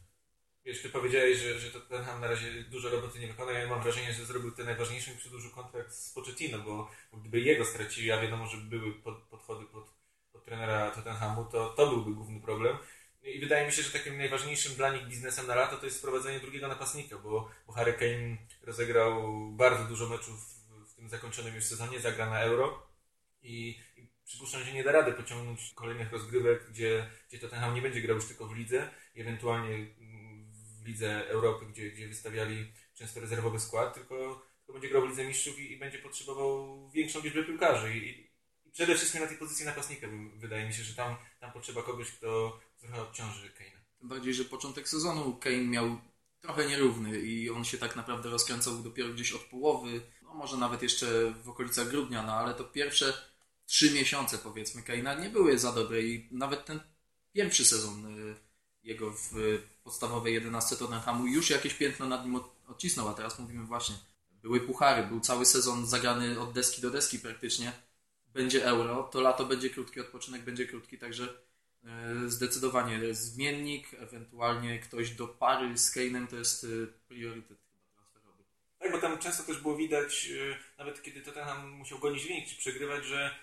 Wiesz, 0.66 0.82
ty 0.82 0.90
powiedziałeś, 0.90 1.40
że, 1.40 1.60
że 1.60 1.72
Tottenham 1.72 2.22
na 2.22 2.28
razie 2.28 2.64
dużo 2.64 2.90
roboty 2.90 3.20
nie 3.20 3.28
wykona. 3.28 3.52
Ja 3.52 3.68
mam 3.70 3.84
wrażenie, 3.84 4.14
że 4.14 4.26
zrobił 4.26 4.52
ten 4.52 4.66
najważniejszy 4.66 5.12
i 5.12 5.18
przedłużył 5.18 5.52
kontrakt 5.52 5.94
z 5.94 6.14
Pochettino, 6.14 6.60
bo, 6.60 6.90
bo 7.12 7.18
gdyby 7.18 7.40
jego 7.40 7.66
stracili, 7.66 8.12
a 8.12 8.22
wiadomo, 8.22 8.48
że 8.48 8.58
były 8.58 8.94
pod, 8.94 9.18
podchody 9.18 9.66
pod, 9.66 9.94
pod 10.32 10.46
trenera 10.46 10.92
Tottenhamu, 10.92 11.46
to 11.46 11.70
to 11.70 11.88
byłby 11.88 12.14
główny 12.14 12.40
problem. 12.40 12.78
I 13.26 13.40
wydaje 13.40 13.66
mi 13.66 13.72
się, 13.72 13.82
że 13.82 13.92
takim 13.92 14.18
najważniejszym 14.18 14.76
dla 14.76 14.94
nich 14.94 15.08
biznesem 15.08 15.48
na 15.48 15.56
lato 15.56 15.78
to 15.78 15.86
jest 15.86 15.98
wprowadzenie 15.98 16.40
drugiego 16.40 16.68
napastnika, 16.68 17.18
bo, 17.18 17.52
bo 17.68 17.74
Harry 17.74 17.94
Kane 17.94 18.38
rozegrał 18.64 19.34
bardzo 19.52 19.84
dużo 19.84 20.10
meczów 20.10 20.56
w, 20.88 20.96
tym 20.96 21.10
zakończonym 21.10 21.56
już 21.56 21.64
sezonie, 21.64 22.00
zagra 22.00 22.30
na 22.30 22.42
Euro 22.42 22.88
i, 23.44 23.80
i 23.98 24.08
przypuszczam, 24.26 24.64
że 24.64 24.74
nie 24.74 24.84
da 24.84 24.92
rady 24.92 25.14
pociągnąć 25.14 25.72
kolejnych 25.76 26.12
rozgrywek, 26.12 26.70
gdzie, 26.70 27.10
gdzie 27.28 27.40
Tottenham 27.40 27.76
nie 27.76 27.82
będzie 27.82 28.02
grał 28.02 28.16
już 28.16 28.28
tylko 28.28 28.48
w 28.48 28.56
lidze 28.56 28.90
ewentualnie 29.16 29.88
w 30.82 30.88
lidze 30.88 31.28
Europy, 31.28 31.66
gdzie, 31.66 31.92
gdzie 31.92 32.08
wystawiali 32.08 32.72
często 32.94 33.20
rezerwowy 33.20 33.60
skład, 33.60 33.94
tylko, 33.94 34.46
tylko 34.58 34.74
będzie 34.74 34.90
grał 34.90 35.06
w 35.06 35.10
lidze 35.10 35.26
mistrzów 35.26 35.60
i, 35.60 35.72
i 35.72 35.78
będzie 35.78 36.00
potrzebował 36.00 36.90
większą 36.90 37.22
liczbę 37.22 37.44
piłkarzy. 37.44 37.98
I 37.98 38.35
przede 38.76 38.96
wszystkim 38.96 39.22
na 39.22 39.28
tej 39.28 39.38
pozycji 39.38 39.66
napastnika 39.66 40.08
wydaje 40.36 40.68
mi 40.68 40.74
się, 40.74 40.84
że 40.84 40.94
tam, 40.94 41.16
tam 41.40 41.52
potrzeba 41.52 41.84
kogoś, 41.84 42.12
kto 42.12 42.60
trochę 42.80 43.02
obciąży 43.02 43.50
Kane'a. 43.50 43.80
Tym 44.00 44.10
bardziej, 44.10 44.34
że 44.34 44.46
początek 44.46 44.90
sezonu 44.90 45.36
Kane 45.36 45.58
miał 45.64 45.98
trochę 46.42 46.68
nierówny 46.68 47.20
i 47.20 47.50
on 47.50 47.66
się 47.66 47.78
tak 47.78 47.96
naprawdę 47.96 48.30
rozkręcał 48.30 48.84
dopiero 48.84 49.10
gdzieś 49.10 49.32
od 49.32 49.42
połowy, 49.42 50.02
no 50.22 50.34
może 50.34 50.58
nawet 50.58 50.82
jeszcze 50.82 51.34
w 51.44 51.50
okolicach 51.50 51.88
grudnia, 51.90 52.24
no 52.24 52.34
ale 52.34 52.54
to 52.54 52.64
pierwsze 52.64 53.14
trzy 53.66 53.92
miesiące 53.92 54.38
powiedzmy 54.38 54.82
Kane'a 54.82 55.22
nie 55.22 55.30
były 55.30 55.60
za 55.60 55.72
dobre 55.72 56.02
i 56.02 56.28
nawet 56.32 56.66
ten 56.66 56.80
pierwszy 57.34 57.66
sezon 57.66 58.06
y, 58.20 58.36
jego 58.84 59.12
w 59.12 59.32
podstawowej 59.84 60.34
11 60.34 60.76
Tottenhamu 60.76 61.28
już 61.28 61.50
jakieś 61.50 61.74
piętno 61.74 62.06
nad 62.06 62.26
nim 62.26 62.36
od- 62.36 62.56
odcisnął, 62.68 63.08
a 63.10 63.14
teraz 63.14 63.40
mówimy 63.40 63.66
właśnie, 63.66 63.96
były 64.32 64.60
puchary, 64.60 65.08
był 65.08 65.20
cały 65.20 65.46
sezon 65.46 65.88
zagrany 65.88 66.40
od 66.40 66.54
deski 66.54 66.82
do 66.82 66.90
deski 66.92 67.20
praktycznie, 67.20 67.72
będzie 68.36 68.66
euro, 68.66 69.04
to 69.04 69.22
lato 69.22 69.46
będzie 69.46 69.70
krótki, 69.70 70.00
odpoczynek 70.00 70.42
będzie 70.42 70.66
krótki, 70.66 70.98
także 70.98 71.34
E, 71.86 72.30
Zdecydowanie 72.30 73.14
zmiennik, 73.14 73.94
ewentualnie 73.94 74.80
ktoś 74.80 75.10
do 75.10 75.28
pary 75.28 75.78
z 75.78 75.96
Kane'em 75.96 76.28
to 76.28 76.36
jest 76.36 76.64
e, 76.64 76.68
priorytet 77.08 77.58
transferowy. 77.96 78.44
Tak, 78.80 78.92
bo 78.92 78.98
tam 78.98 79.18
często 79.20 79.44
też 79.44 79.58
było 79.58 79.76
widać, 79.76 80.26
yy, 80.26 80.58
nawet 80.78 81.04
kiedy 81.04 81.22
Tottenham 81.22 81.70
musiał 81.70 82.00
gonić 82.00 82.28
wynik 82.28 82.48
czy 82.48 82.56
przegrywać, 82.56 83.06
że, 83.06 83.36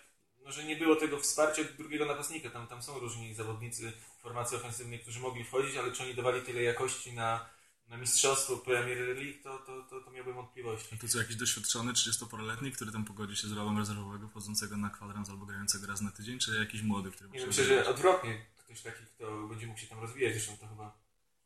no, 0.45 0.53
że 0.53 0.65
nie 0.65 0.77
było 0.77 0.97
tego 0.97 1.19
wsparcia 1.19 1.63
drugiego 1.79 2.07
napastnika. 2.07 2.51
Tam, 2.51 2.67
tam 2.67 2.83
są 2.83 2.99
różni 2.99 3.35
zawodnicy 3.35 3.93
formacji 4.23 4.57
ofensywnej, 4.57 4.99
którzy 4.99 5.21
mogli 5.21 5.45
wchodzić, 5.45 5.77
ale 5.77 5.93
czy 5.93 6.03
oni 6.03 6.15
dawali 6.15 6.43
tyle 6.43 6.63
jakości 6.63 7.13
na, 7.13 7.51
na 7.93 7.99
mistrzostwo 7.99 8.57
Premier 8.57 8.99
League, 8.99 9.43
to, 9.43 9.59
to, 9.59 9.83
to, 9.83 10.01
to 10.01 10.11
miałbym 10.11 10.35
wątpliwości. 10.35 10.99
To 10.99 11.09
co, 11.09 11.19
jakiś 11.19 11.37
doświadczony 11.37 11.93
30-paroletni, 11.93 12.73
który 12.73 12.93
tam 12.93 13.05
pogodzi 13.05 13.37
się 13.37 13.49
z 13.49 13.53
rolą 13.53 13.79
rezerwowego, 13.79 14.29
wchodzącego 14.29 14.77
na 14.77 14.91
kwadrans 14.91 15.31
albo 15.31 15.47
grającego 15.47 15.87
raz 15.87 16.01
na 16.01 16.11
tydzień, 16.11 16.39
czy 16.39 16.57
jakiś 16.59 16.83
młody, 16.83 17.11
który 17.11 17.31
Nie 17.31 17.39
wiem, 17.39 17.49
myślę, 17.49 17.65
że 17.65 17.89
odwrotnie 17.89 18.47
ktoś 18.57 18.83
taki, 18.83 19.07
kto 19.07 19.49
będzie 19.49 19.67
mógł 19.67 19.79
się 19.79 19.87
tam 19.87 20.01
rozwijać, 20.01 20.33
zresztą 20.33 20.57
to 20.57 20.69
chyba 20.69 20.99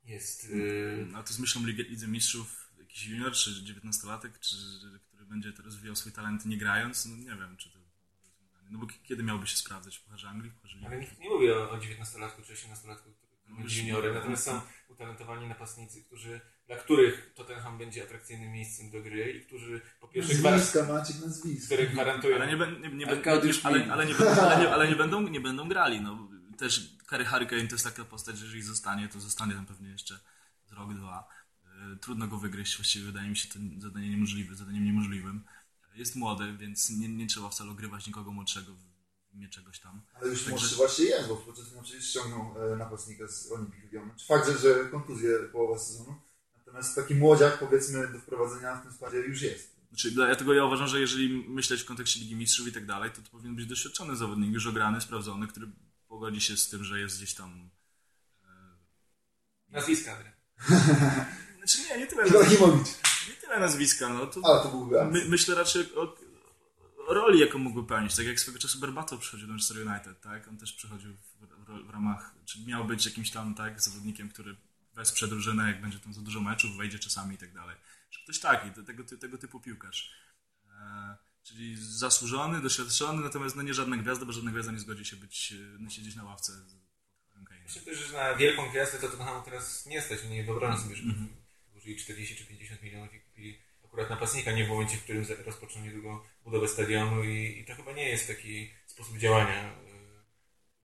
jest... 0.04 0.50
Yy, 0.50 1.08
A 1.14 1.22
to 1.22 1.32
z 1.32 1.38
myślą 1.38 1.66
Lidze, 1.66 1.82
Lidze 1.82 2.08
Mistrzów 2.08 2.70
jakiś 2.78 3.06
junior, 3.06 3.32
czy 3.32 3.50
19-latek, 3.50 4.30
czy, 4.40 4.56
który 5.06 5.26
będzie 5.26 5.52
to 5.52 5.62
rozwijał 5.62 5.96
swój 5.96 6.12
talent 6.12 6.46
nie 6.46 6.58
grając, 6.58 7.06
no 7.06 7.16
nie 7.16 7.24
wiem, 7.24 7.56
czy 7.56 7.70
to 7.70 7.78
no 8.70 8.78
bo 8.78 8.86
kiedy 9.04 9.22
miałby 9.22 9.46
się 9.46 9.56
sprawdzać? 9.56 9.98
W 9.98 10.02
Pucharze 10.02 10.28
Anglii? 10.28 10.50
Pucharze 10.50 10.78
ale 10.86 10.98
Ligi? 10.98 11.10
nikt 11.10 11.20
nie 11.20 11.28
mówi 11.28 11.50
o, 11.50 11.70
o 11.70 11.78
19-latku 11.78 12.42
czy 12.42 12.54
18-latku, 12.54 13.12
który 13.12 13.32
No 13.48 13.56
będzie 13.56 13.80
juniorem, 13.80 14.14
natomiast 14.14 14.44
są 14.44 14.60
utalentowani 14.96 15.46
napastnicy, 15.48 16.02
którzy, 16.02 16.40
dla 16.66 16.76
których 16.76 17.32
Tottenham 17.34 17.78
będzie 17.78 18.02
atrakcyjnym 18.02 18.52
miejscem 18.52 18.90
do 18.90 19.02
gry 19.02 19.32
i 19.32 19.40
którzy 19.46 19.80
po 20.00 20.08
pierwsze 20.08 20.34
Nazwiska, 20.42 20.92
Maciek, 20.92 21.16
nazwiska. 21.20 21.66
które 21.74 21.86
gwarantują 21.86 22.36
Ale 22.36 22.46
nie, 22.46 23.92
ale, 23.92 24.06
nie, 24.06 24.14
będą- 24.14 24.40
ale, 24.40 24.58
nie, 24.64 24.72
ale 24.72 24.88
nie, 24.88 24.96
będą, 24.96 25.28
nie 25.28 25.40
będą 25.40 25.68
grali. 25.68 26.00
No. 26.00 26.28
Też 26.58 26.96
Kary 27.06 27.24
Harry 27.24 27.46
Kane 27.46 27.66
to 27.66 27.74
jest 27.74 27.84
taka 27.84 28.04
postać, 28.04 28.38
że 28.38 28.44
jeżeli 28.44 28.62
zostanie, 28.62 29.08
to 29.08 29.20
zostanie 29.20 29.54
tam 29.54 29.66
pewnie 29.66 29.88
jeszcze 29.88 30.18
z 30.66 30.72
rok, 30.72 30.94
dwa. 30.94 31.28
E, 31.64 31.96
Trudno 31.96 32.28
go 32.28 32.38
wygryźć, 32.38 32.76
właściwie 32.76 33.04
wydaje 33.06 33.28
mi 33.30 33.36
się 33.36 33.48
to 33.48 33.58
zadanie 33.78 34.10
niemożliwe, 34.10 34.54
zadaniem 34.54 34.84
niemożliwym. 34.84 35.44
Jest 35.94 36.16
młody, 36.16 36.56
więc 36.56 36.90
nie, 36.90 37.08
nie 37.08 37.26
trzeba 37.26 37.48
wcale 37.48 37.70
ogrywać 37.70 38.06
nikogo 38.06 38.32
młodszego 38.32 38.72
w 39.36 39.38
imię 39.38 39.48
czegoś 39.48 39.80
tam. 39.80 40.02
Ale 40.14 40.28
już 40.28 40.38
Także- 40.38 40.50
młodszy 40.50 40.74
właśnie 40.76 41.04
jest, 41.04 41.28
bo 41.28 41.36
Pochettino 41.36 41.82
przecież 41.82 42.08
ściągnął 42.10 42.72
e, 42.72 42.76
napastnika 42.76 43.28
z 43.28 43.52
Olimpii 43.52 43.88
Lyon. 43.92 44.10
Fakt, 44.28 44.48
że, 44.50 44.58
że 44.58 44.84
kontuzję 44.84 45.38
połowa 45.52 45.78
sezonu. 45.78 46.14
Natomiast 46.56 46.94
taki 46.94 47.14
młodziak, 47.14 47.58
powiedzmy, 47.58 48.08
do 48.08 48.18
wprowadzenia 48.18 48.76
w 48.76 48.82
tym 48.82 48.92
składzie 48.92 49.16
już 49.16 49.42
jest. 49.42 49.76
Znaczy, 49.88 50.10
dla- 50.10 50.26
dlatego 50.26 50.54
ja 50.54 50.64
uważam, 50.64 50.88
że 50.88 51.00
jeżeli 51.00 51.48
myśleć 51.48 51.82
w 51.82 51.84
kontekście 51.84 52.20
Ligi 52.20 52.34
Mistrzów 52.36 52.66
i 52.68 52.72
tak 52.72 52.86
dalej, 52.86 53.10
to 53.10 53.22
to 53.22 53.30
powinien 53.30 53.56
być 53.56 53.66
doświadczony 53.66 54.16
zawodnik, 54.16 54.52
już 54.52 54.66
ograny, 54.66 55.00
sprawdzony, 55.00 55.46
który 55.48 55.66
pogodzi 56.08 56.40
się 56.40 56.56
z 56.56 56.68
tym, 56.68 56.84
że 56.84 57.00
jest 57.00 57.16
gdzieś 57.16 57.34
tam... 57.34 57.70
nazwiska. 59.68 60.12
Adrian. 60.16 60.32
Znaczy 61.58 61.78
nie, 61.90 61.98
nie 61.98 62.06
tyle, 62.06 62.26
Ibrahimowicz. 62.28 62.88
nie 63.28 63.34
tyle 63.40 63.60
nazwiska, 63.60 64.08
no 64.08 64.26
to 64.26 64.40
Ale 64.44 64.62
to 64.62 64.68
byłby 64.68 65.04
my, 65.04 65.24
myślę 65.28 65.54
raczej 65.54 65.94
o, 65.94 66.16
roli, 67.14 67.40
jaką 67.40 67.58
mógłby 67.58 67.88
pełnić. 67.88 68.16
Tak 68.16 68.26
jak 68.26 68.40
swego 68.40 68.58
czasu 68.58 68.78
Berbatov 68.78 69.20
przychodził 69.20 69.46
do 69.46 69.52
Manchester 69.52 69.88
United, 69.88 70.20
tak? 70.20 70.48
On 70.48 70.58
też 70.58 70.72
przychodził 70.72 71.14
w, 71.14 71.86
w, 71.86 71.90
ramach, 71.90 72.34
czy 72.44 72.60
miał 72.66 72.84
być 72.84 73.06
jakimś 73.06 73.30
tam, 73.30 73.54
tak, 73.54 73.80
zawodnikiem, 73.80 74.28
który 74.28 74.56
wesprze 74.94 75.28
drużynę, 75.28 75.68
jak 75.68 75.80
będzie 75.80 75.98
tam 75.98 76.14
za 76.14 76.20
dużo 76.20 76.40
meczów, 76.40 76.76
wejdzie 76.76 76.98
czasami 76.98 77.34
i 77.34 77.38
tak 77.38 77.52
dalej. 77.52 77.76
Że 78.10 78.20
ktoś 78.20 78.38
taki, 78.38 78.84
tego, 78.84 79.04
tego 79.04 79.38
typu 79.38 79.60
piłkarz. 79.60 80.12
E, 80.70 81.16
czyli 81.42 81.76
zasłużony, 81.80 82.60
doświadczony, 82.60 83.22
natomiast 83.22 83.56
no 83.56 83.62
nie 83.62 83.75
żadna 83.75 83.96
gwiazda, 83.96 84.26
bo 84.26 84.32
żadna 84.32 84.50
gwiazda 84.50 84.72
nie 84.72 84.78
zgodzi 84.78 85.04
się 85.04 85.16
być, 85.16 85.54
e, 85.86 85.90
siedzieć 85.90 86.16
na 86.16 86.25
ławce 86.25 86.52
Myślę 87.66 87.82
też, 87.82 87.98
że 87.98 88.12
na 88.12 88.34
wielką 88.34 88.70
gwiazdę 88.70 88.98
to 88.98 89.08
Tottenhamu 89.08 89.42
teraz 89.44 89.86
nie 89.86 90.02
stać. 90.02 90.18
Nie 90.30 90.44
wyobrażam 90.44 90.80
sobie, 90.80 90.96
żeby 90.96 91.12
mm 91.12 91.26
-hmm. 91.26 91.76
użyli 91.76 91.96
40 91.96 92.36
czy 92.36 92.46
50 92.46 92.82
milionów 92.82 93.14
i 93.14 93.20
kupili 93.20 93.58
akurat 93.96 94.10
napastnika, 94.10 94.52
nie 94.52 94.64
w 94.64 94.68
momencie, 94.68 94.96
w 94.96 95.02
którym 95.02 95.24
rozpoczną 95.46 95.82
niedługo 95.82 96.24
budowę 96.44 96.68
stadionu 96.68 97.24
i, 97.24 97.58
i 97.60 97.64
to 97.64 97.74
chyba 97.74 97.92
nie 97.92 98.08
jest 98.08 98.26
taki 98.26 98.70
sposób 98.86 99.18
działania 99.18 99.62
e, 99.62 99.74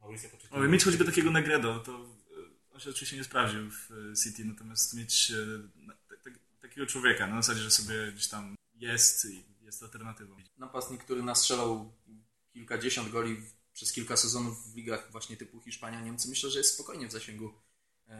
Mauricio 0.00 0.28
Pochettino. 0.28 0.68
Mieć 0.68 0.84
choćby 0.84 1.04
takiego 1.04 1.30
Negredo, 1.30 1.80
to 1.80 1.92
e, 1.92 2.74
on 2.74 2.80
się 2.80 2.90
oczywiście 2.90 3.16
nie 3.16 3.24
sprawdził 3.24 3.70
w 3.70 3.90
e, 3.90 4.16
City, 4.16 4.44
natomiast 4.44 4.94
mieć 4.94 5.32
takiego 6.62 6.86
człowieka 6.86 7.26
na 7.26 7.42
zasadzie, 7.42 7.60
że 7.60 7.70
sobie 7.70 8.12
gdzieś 8.12 8.28
tam 8.28 8.54
jest 8.74 9.24
i 9.24 9.44
jest 9.62 9.82
alternatywą. 9.82 10.36
Napastnik, 10.58 11.04
który 11.04 11.22
nastrzelał 11.22 11.92
kilkadziesiąt 12.52 13.10
goli 13.10 13.36
przez 13.72 13.92
kilka 13.92 14.16
sezonów 14.16 14.72
w 14.72 14.76
ligach 14.76 15.08
właśnie 15.10 15.36
typu 15.36 15.60
Hiszpania, 15.60 16.00
Niemcy, 16.00 16.28
myślę, 16.28 16.50
że 16.50 16.58
jest 16.58 16.74
spokojnie 16.74 17.08
w 17.08 17.12
zasięgu 17.12 17.54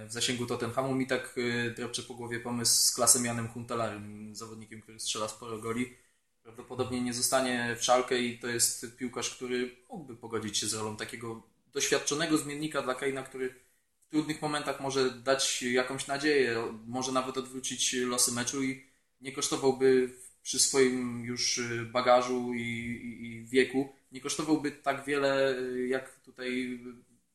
w 0.07 0.13
zasięgu 0.13 0.47
Tottenhamu. 0.47 0.95
Mi 0.95 1.07
tak 1.07 1.37
drepcze 1.77 2.03
po 2.03 2.15
głowie 2.15 2.41
pomysł 2.41 2.73
z 2.73 2.95
klasem 2.95 3.25
Janem 3.25 3.49
Huntelarem, 3.49 4.37
zawodnikiem, 4.37 4.81
który 4.81 5.01
strzela 5.01 5.29
sporo 5.29 5.59
goli. 5.59 5.97
Prawdopodobnie 6.43 7.01
nie 7.01 7.15
zostanie 7.15 7.77
w 7.79 7.85
szalkę 7.85 8.19
i 8.19 8.39
to 8.39 8.49
jest 8.49 8.97
piłkarz, 8.97 9.37
który 9.37 9.77
mógłby 9.91 10.17
pogodzić 10.17 10.59
się 10.59 10.67
z 10.67 10.75
rolą 10.75 10.97
takiego 10.97 11.43
doświadczonego 11.73 12.39
zmiennika 12.39 12.83
dla 12.83 12.95
Keina, 12.95 13.23
który 13.23 13.55
w 13.99 14.07
trudnych 14.07 14.43
momentach 14.43 14.81
może 14.81 15.11
dać 15.11 15.63
jakąś 15.63 16.07
nadzieję, 16.07 16.79
może 16.87 17.13
nawet 17.13 17.39
odwrócić 17.39 17.93
losy 17.93 18.33
meczu 18.33 18.63
i 18.63 18.87
nie 19.21 19.33
kosztowałby 19.33 20.11
przy 20.43 20.59
swoim 20.59 21.25
już 21.25 21.61
bagażu 21.93 22.55
i, 22.55 22.61
i, 22.61 23.27
i 23.27 23.45
wieku, 23.47 23.93
nie 24.13 24.21
kosztowałby 24.21 24.71
tak 24.71 25.05
wiele, 25.05 25.57
jak 25.89 26.21
tutaj 26.21 26.81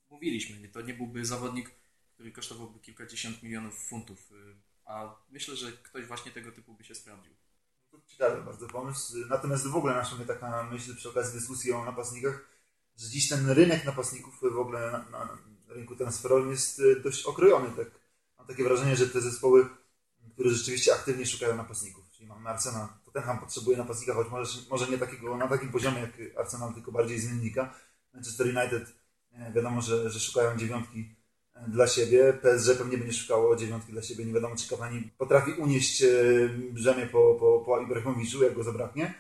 mówiliśmy. 0.10 0.68
To 0.68 0.82
nie 0.82 0.94
byłby 0.94 1.26
zawodnik 1.26 1.72
który 2.18 2.32
kosztowałby 2.32 2.80
kilkadziesiąt 2.80 3.44
milionów 3.44 3.80
funtów. 3.88 4.32
Y, 4.32 4.56
a 4.86 5.16
myślę, 5.30 5.56
że 5.56 5.72
ktoś 5.72 6.06
właśnie 6.06 6.32
tego 6.32 6.52
typu 6.52 6.74
by 6.74 6.84
się 6.84 6.96
sprawdził. 6.96 7.34
To 7.92 7.98
ciekawy 8.08 8.42
bardzo 8.42 8.68
pomysł. 8.68 9.18
Natomiast 9.30 9.68
w 9.68 9.76
ogóle 9.76 9.94
naszła 9.94 10.18
mnie 10.18 10.26
taka 10.26 10.64
myśl 10.64 10.96
przy 10.96 11.10
okazji 11.10 11.40
dyskusji 11.40 11.74
o 11.74 11.86
napastnikach, 11.86 12.50
że 12.98 13.10
dziś 13.10 13.30
ten 13.30 13.50
rynek 13.50 13.86
napastników 13.86 14.40
w 14.42 14.58
ogóle 14.58 14.92
na, 14.92 15.10
na 15.10 15.38
rynku 15.68 15.96
transferowym 15.96 16.52
jest 16.52 16.80
y, 16.80 17.00
dość 17.00 17.26
okrojony. 17.26 17.70
Tak. 17.76 17.88
Mam 18.38 18.48
takie 18.48 18.64
wrażenie, 18.64 18.96
że 18.96 19.10
te 19.10 19.22
zespoły, 19.22 19.70
które 20.34 20.50
rzeczywiście 20.50 20.94
aktywnie 20.94 21.26
szukają 21.26 21.56
napastników, 21.56 22.10
czyli 22.12 22.28
mamy 22.28 22.50
Arsenal, 22.50 22.88
to 23.06 23.12
ten 23.12 23.24
ham 23.24 23.40
potrzebuje 23.40 23.78
napastnika, 23.78 24.14
choć 24.14 24.30
może, 24.30 24.60
może 24.70 24.88
nie 24.88 24.98
takiego 24.98 25.38
na 25.38 25.48
takim 25.48 25.72
poziomie 25.72 26.00
jak 26.00 26.38
Arsenal, 26.38 26.74
tylko 26.74 26.92
bardziej 26.92 27.20
zmiennika. 27.20 27.74
Manchester 28.14 28.48
United 28.48 28.94
e, 29.32 29.54
wiadomo, 29.54 29.82
że, 29.82 30.10
że 30.10 30.20
szukają 30.20 30.58
dziewiątki 30.58 31.17
dla 31.68 31.88
siebie. 31.88 32.34
PSG 32.42 32.78
pewnie 32.78 32.98
będzie 32.98 33.14
szukało 33.14 33.56
dziewiątki 33.56 33.92
dla 33.92 34.02
siebie. 34.02 34.26
Nie 34.26 34.34
wiadomo, 34.34 34.56
czy 34.56 34.70
Cavani 34.70 35.10
potrafi 35.18 35.52
unieść 35.52 36.04
e, 36.04 36.10
brzemię 36.72 37.08
po, 37.12 37.36
po, 37.40 37.64
po 37.66 37.82
Ibrahimowiczu, 37.82 38.44
jak 38.44 38.54
go 38.54 38.64
zabraknie. 38.64 39.14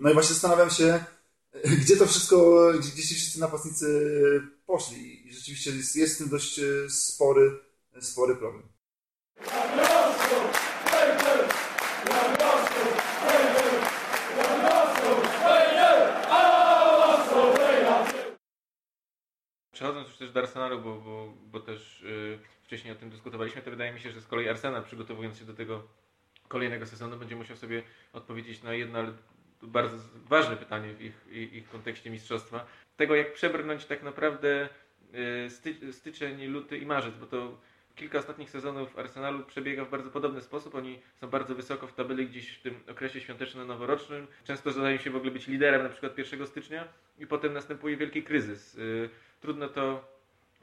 No 0.00 0.10
i 0.10 0.14
właśnie 0.14 0.34
zastanawiam 0.34 0.70
się, 0.70 1.04
gdzie 1.82 1.96
to 1.96 2.06
wszystko, 2.06 2.70
gdzie 2.78 3.02
ci 3.02 3.14
wszyscy 3.14 3.40
napastnicy 3.40 4.10
poszli. 4.66 5.28
I 5.28 5.32
rzeczywiście 5.32 5.70
jest, 5.70 5.96
jest 5.96 6.14
w 6.14 6.18
tym 6.18 6.28
dość 6.28 6.58
e, 6.58 6.90
spory, 6.90 7.50
spory 8.00 8.36
problem. 8.36 8.73
Do 20.34 20.40
Arsenalu, 20.40 20.80
bo, 20.80 20.96
bo, 21.00 21.34
bo 21.46 21.60
też 21.60 22.02
yy, 22.02 22.38
wcześniej 22.62 22.92
o 22.92 22.96
tym 22.96 23.10
dyskutowaliśmy, 23.10 23.62
to 23.62 23.70
wydaje 23.70 23.92
mi 23.92 24.00
się, 24.00 24.10
że 24.10 24.20
z 24.20 24.26
kolei 24.26 24.48
Arsenal 24.48 24.84
przygotowując 24.84 25.38
się 25.38 25.44
do 25.44 25.54
tego 25.54 25.82
kolejnego 26.48 26.86
sezonu 26.86 27.16
będzie 27.16 27.36
musiał 27.36 27.56
sobie 27.56 27.82
odpowiedzieć 28.12 28.62
na 28.62 28.74
jedno, 28.74 28.98
ale 28.98 29.12
bardzo 29.62 29.96
ważne 30.28 30.56
pytanie 30.56 30.94
w 30.94 31.02
ich, 31.02 31.26
ich, 31.30 31.52
ich 31.52 31.68
kontekście 31.68 32.10
mistrzostwa. 32.10 32.66
Tego 32.96 33.14
jak 33.14 33.32
przebrnąć 33.32 33.84
tak 33.84 34.02
naprawdę 34.02 34.68
sty, 35.48 35.92
styczeń, 35.92 36.46
luty 36.46 36.78
i 36.78 36.86
marzec, 36.86 37.14
bo 37.14 37.26
to 37.26 37.58
kilka 37.94 38.18
ostatnich 38.18 38.50
sezonów 38.50 38.98
Arsenalu 38.98 39.44
przebiega 39.44 39.84
w 39.84 39.90
bardzo 39.90 40.10
podobny 40.10 40.40
sposób. 40.40 40.74
Oni 40.74 41.00
są 41.16 41.28
bardzo 41.28 41.54
wysoko 41.54 41.86
w 41.86 41.92
tabeli 41.92 42.26
gdzieś 42.26 42.50
w 42.50 42.62
tym 42.62 42.80
okresie 42.90 43.20
świąteczno-noworocznym. 43.20 44.26
Często 44.44 44.70
zdają 44.70 44.98
się 44.98 45.10
w 45.10 45.16
ogóle 45.16 45.32
być 45.32 45.46
liderem 45.46 45.82
na 45.82 45.88
przykład 45.88 46.18
1 46.18 46.46
stycznia 46.46 46.88
i 47.18 47.26
potem 47.26 47.52
następuje 47.52 47.96
wielki 47.96 48.22
kryzys. 48.22 48.74
Y, 48.74 49.10
trudno 49.40 49.68
to 49.68 50.13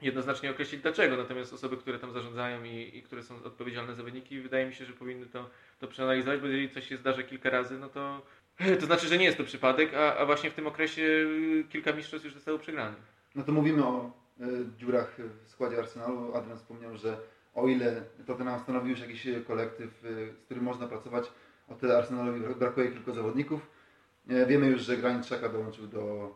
jednoznacznie 0.02 0.50
określić 0.50 0.82
dlaczego, 0.82 1.16
natomiast 1.16 1.52
osoby, 1.52 1.76
które 1.76 1.98
tam 1.98 2.12
zarządzają 2.12 2.64
i, 2.64 2.90
i, 2.98 3.02
które 3.02 3.22
są 3.22 3.44
odpowiedzialne 3.44 3.94
za 3.94 4.02
wyniki, 4.02 4.40
wydaje 4.40 4.66
mi 4.66 4.74
się, 4.74 4.84
że 4.84 4.92
powinny 4.92 5.26
to, 5.26 5.50
to 5.80 5.88
przeanalizować, 5.88 6.40
bo 6.40 6.46
jeżeli 6.46 6.70
coś 6.70 6.88
się 6.88 6.96
zdarzy 6.96 7.24
kilka 7.24 7.50
razy, 7.50 7.78
no 7.78 7.88
to 7.88 8.22
to 8.80 8.86
znaczy, 8.86 9.08
że 9.08 9.18
nie 9.18 9.24
jest 9.24 9.38
to 9.38 9.44
przypadek, 9.44 9.94
a, 9.94 10.16
a 10.16 10.26
właśnie 10.26 10.50
w 10.50 10.54
tym 10.54 10.66
okresie 10.66 11.02
y, 11.02 11.64
kilka 11.68 11.92
mistrzostw 11.92 12.24
już 12.24 12.34
zostało 12.34 12.58
przegranych. 12.58 13.02
No 13.34 13.42
to 13.42 13.52
mówimy 13.52 13.84
o 13.84 14.10
y, 14.40 14.44
dziurach 14.78 15.16
w 15.44 15.50
składzie 15.50 15.78
Arsenalu. 15.78 16.34
Adrian 16.34 16.58
wspomniał, 16.58 16.96
że 16.96 17.16
o 17.54 17.68
ile 17.68 18.02
Tottenham 18.26 18.60
stanowi 18.60 18.90
już 18.90 19.00
jakiś 19.00 19.26
kolektyw, 19.46 20.04
y, 20.04 20.32
z 20.40 20.44
którym 20.44 20.64
można 20.64 20.88
pracować, 20.88 21.24
o 21.68 21.74
tyle 21.74 21.98
Arsenalowi 21.98 22.40
brakuje 22.54 22.90
kilku 22.90 23.12
zawodników. 23.12 23.66
Wiemy 24.46 24.66
już, 24.66 24.82
że 24.82 24.96
Granit 24.96 25.22
Xhaka 25.22 25.48
dołączył 25.48 25.86
do 25.86 26.34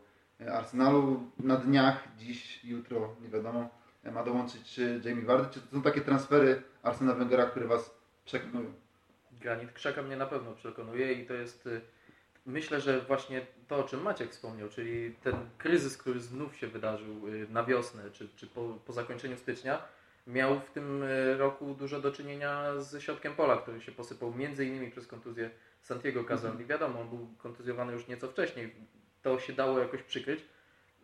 Arsenalu. 0.53 1.31
Na 1.39 1.57
dniach, 1.57 2.09
dziś, 2.19 2.65
jutro, 2.65 3.17
nie 3.23 3.29
wiadomo, 3.29 3.69
ma 4.13 4.25
dołączyć 4.25 4.81
Jamie 5.05 5.23
Vardy. 5.23 5.55
Czy 5.55 5.61
to 5.61 5.67
są 5.71 5.83
takie 5.83 6.01
transfery 6.01 6.63
Arsena 6.83 7.15
Wengera, 7.15 7.47
które 7.47 7.67
Was 7.67 7.95
przekonują? 8.25 8.73
Granit 9.41 9.73
Krzaka 9.73 10.03
mnie 10.03 10.17
na 10.17 10.27
pewno 10.27 10.53
przekonuje 10.53 11.13
i 11.13 11.27
to 11.27 11.35
jest 11.35 11.67
y, 11.67 11.81
myślę, 12.47 12.81
że 12.81 13.01
właśnie 13.01 13.47
to, 13.69 13.77
o 13.77 13.83
czym 13.83 14.03
Maciek 14.03 14.31
wspomniał, 14.31 14.69
czyli 14.69 15.15
ten 15.23 15.35
kryzys, 15.59 15.97
który 15.97 16.21
znów 16.21 16.57
się 16.57 16.67
wydarzył 16.67 17.29
y, 17.29 17.47
na 17.51 17.65
wiosnę, 17.65 18.11
czy, 18.13 18.29
czy 18.37 18.47
po, 18.47 18.79
po 18.87 18.93
zakończeniu 18.93 19.37
stycznia, 19.37 19.83
miał 20.27 20.61
w 20.61 20.71
tym 20.71 21.03
y, 21.03 21.37
roku 21.37 21.75
dużo 21.75 22.01
do 22.01 22.13
czynienia 22.13 22.81
z 22.81 23.03
środkiem 23.03 23.35
pola, 23.35 23.57
który 23.57 23.81
się 23.81 23.93
posypał 23.93 24.35
między 24.35 24.67
innymi 24.67 24.91
przez 24.91 25.07
kontuzję 25.07 25.51
Santiago 25.83 26.25
Cazorli. 26.25 26.63
Mhm. 26.63 26.69
Wiadomo, 26.69 27.01
on 27.01 27.09
był 27.09 27.29
kontuzjowany 27.39 27.93
już 27.93 28.09
nieco 28.09 28.29
wcześniej, 28.29 28.75
to 29.27 29.41
się 29.41 29.53
dało 29.53 29.79
jakoś 29.79 30.03
przykryć, 30.03 30.41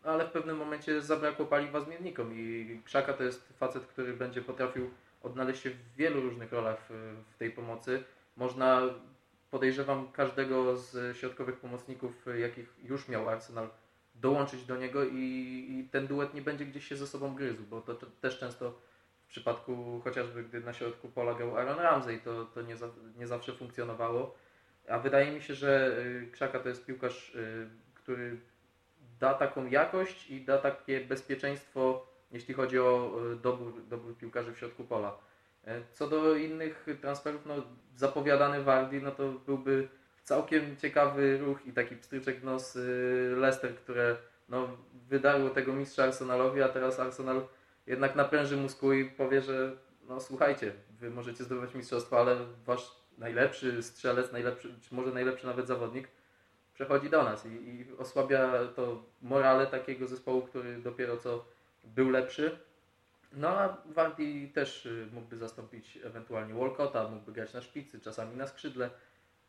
ale 0.02 0.26
w 0.26 0.30
pewnym 0.30 0.56
momencie 0.56 1.00
zabrakło 1.00 1.46
paliwa 1.46 1.80
zmiennikom 1.80 2.32
i 2.34 2.80
Krzaka 2.84 3.12
to 3.12 3.24
jest 3.24 3.52
facet, 3.58 3.86
który 3.86 4.12
będzie 4.12 4.42
potrafił 4.42 4.90
odnaleźć 5.22 5.62
się 5.62 5.70
w 5.70 5.96
wielu 5.96 6.20
różnych 6.20 6.52
rolach 6.52 6.78
w, 6.88 7.36
tej 7.38 7.50
pomocy. 7.50 8.04
Można, 8.36 8.82
podejrzewam, 9.50 10.12
każdego 10.12 10.76
z 10.76 11.16
środkowych 11.16 11.56
pomocników, 11.56 12.26
jakich 12.38 12.74
już 12.82 13.08
miał 13.08 13.28
Arsenal, 13.28 13.68
dołączyć 14.14 14.64
do 14.64 14.76
niego 14.76 15.04
i, 15.04 15.18
i 15.70 15.88
ten 15.92 16.06
duet 16.06 16.34
nie 16.34 16.42
będzie 16.42 16.66
gdzieś 16.66 16.88
się 16.88 16.96
ze 16.96 17.06
sobą 17.06 17.34
gryzł, 17.34 17.62
bo 17.70 17.80
to, 17.80 17.94
to 17.94 18.06
też 18.20 18.38
często 18.38 18.78
w 19.26 19.26
przypadku 19.26 20.00
chociażby 20.04 20.44
gdy 20.44 20.60
na 20.60 20.72
środku 20.72 21.08
polegał 21.08 21.56
Aaron 21.56 21.78
Ramsey, 21.78 22.20
to, 22.20 22.44
to 22.44 22.62
nie, 22.62 22.76
za, 22.76 22.88
nie 23.16 23.26
zawsze 23.26 23.52
funkcjonowało. 23.52 24.34
A 24.88 24.98
wydaje 24.98 25.32
mi 25.32 25.42
się, 25.42 25.54
że 25.54 25.98
y, 25.98 26.28
Krzaka 26.32 26.60
to 26.60 26.68
jest 26.68 26.86
piłkarz 26.86 27.34
y, 27.34 27.68
który 28.02 28.36
da 29.20 29.34
taką 29.34 29.66
jakość 29.66 30.30
i 30.30 30.44
da 30.44 30.58
takie 30.58 31.00
bezpieczeństwo, 31.00 32.06
jeśli 32.32 32.54
chodzi 32.54 32.78
o 32.78 33.12
e, 33.32 33.36
dobór, 33.36 33.72
dobór 33.88 34.16
piłkarzy 34.16 34.52
w 34.52 34.58
środku 34.58 34.84
pola. 34.84 35.18
E, 35.64 35.80
co 35.92 36.08
do 36.08 36.34
innych 36.34 36.86
transferów, 37.00 37.46
no, 37.46 37.54
zapowiadany 37.96 38.62
Wardy, 38.62 39.00
no 39.00 39.10
to 39.10 39.32
byłby 39.32 39.88
całkiem 40.22 40.76
ciekawy 40.76 41.38
ruch 41.38 41.66
i 41.66 41.72
taki 41.72 41.96
pstryczek 41.96 42.40
w 42.40 42.44
nos 42.44 42.76
e, 42.76 42.80
Leicester, 43.36 43.74
które 43.74 44.16
no, 44.48 44.68
wydarło 45.08 45.50
tego 45.50 45.72
mistrza 45.72 46.04
Arsenalowi, 46.04 46.62
a 46.62 46.68
teraz 46.68 47.00
Arsenal 47.00 47.46
jednak 47.86 48.16
napręży 48.16 48.56
mózgu 48.56 48.92
i 48.92 49.04
powie, 49.04 49.42
że 49.42 49.76
no 50.08 50.20
słuchajcie, 50.20 50.72
wy 51.00 51.10
możecie 51.10 51.44
zdobywać 51.44 51.74
mistrzostwo, 51.74 52.20
ale 52.20 52.36
wasz 52.66 52.90
najlepszy 53.18 53.82
strzelec, 53.82 54.32
najlepszy, 54.32 54.74
czy 54.80 54.94
może 54.94 55.12
najlepszy 55.12 55.46
nawet 55.46 55.66
zawodnik 55.66 56.08
przechodzi 56.74 57.10
do 57.10 57.22
nas 57.22 57.46
i, 57.46 57.48
i 57.48 57.86
osłabia 57.98 58.66
to 58.76 59.04
morale 59.22 59.66
takiego 59.66 60.06
zespołu, 60.06 60.42
który 60.42 60.78
dopiero 60.78 61.16
co 61.16 61.44
był 61.84 62.10
lepszy. 62.10 62.58
No 63.32 63.48
a 63.48 63.76
Wardy 63.86 64.48
też 64.54 64.86
y, 64.86 65.08
mógłby 65.12 65.36
zastąpić 65.36 65.98
ewentualnie 66.04 66.54
Walcota, 66.54 67.08
mógłby 67.08 67.32
grać 67.32 67.54
na 67.54 67.60
szpicy, 67.60 68.00
czasami 68.00 68.36
na 68.36 68.46
skrzydle. 68.46 68.90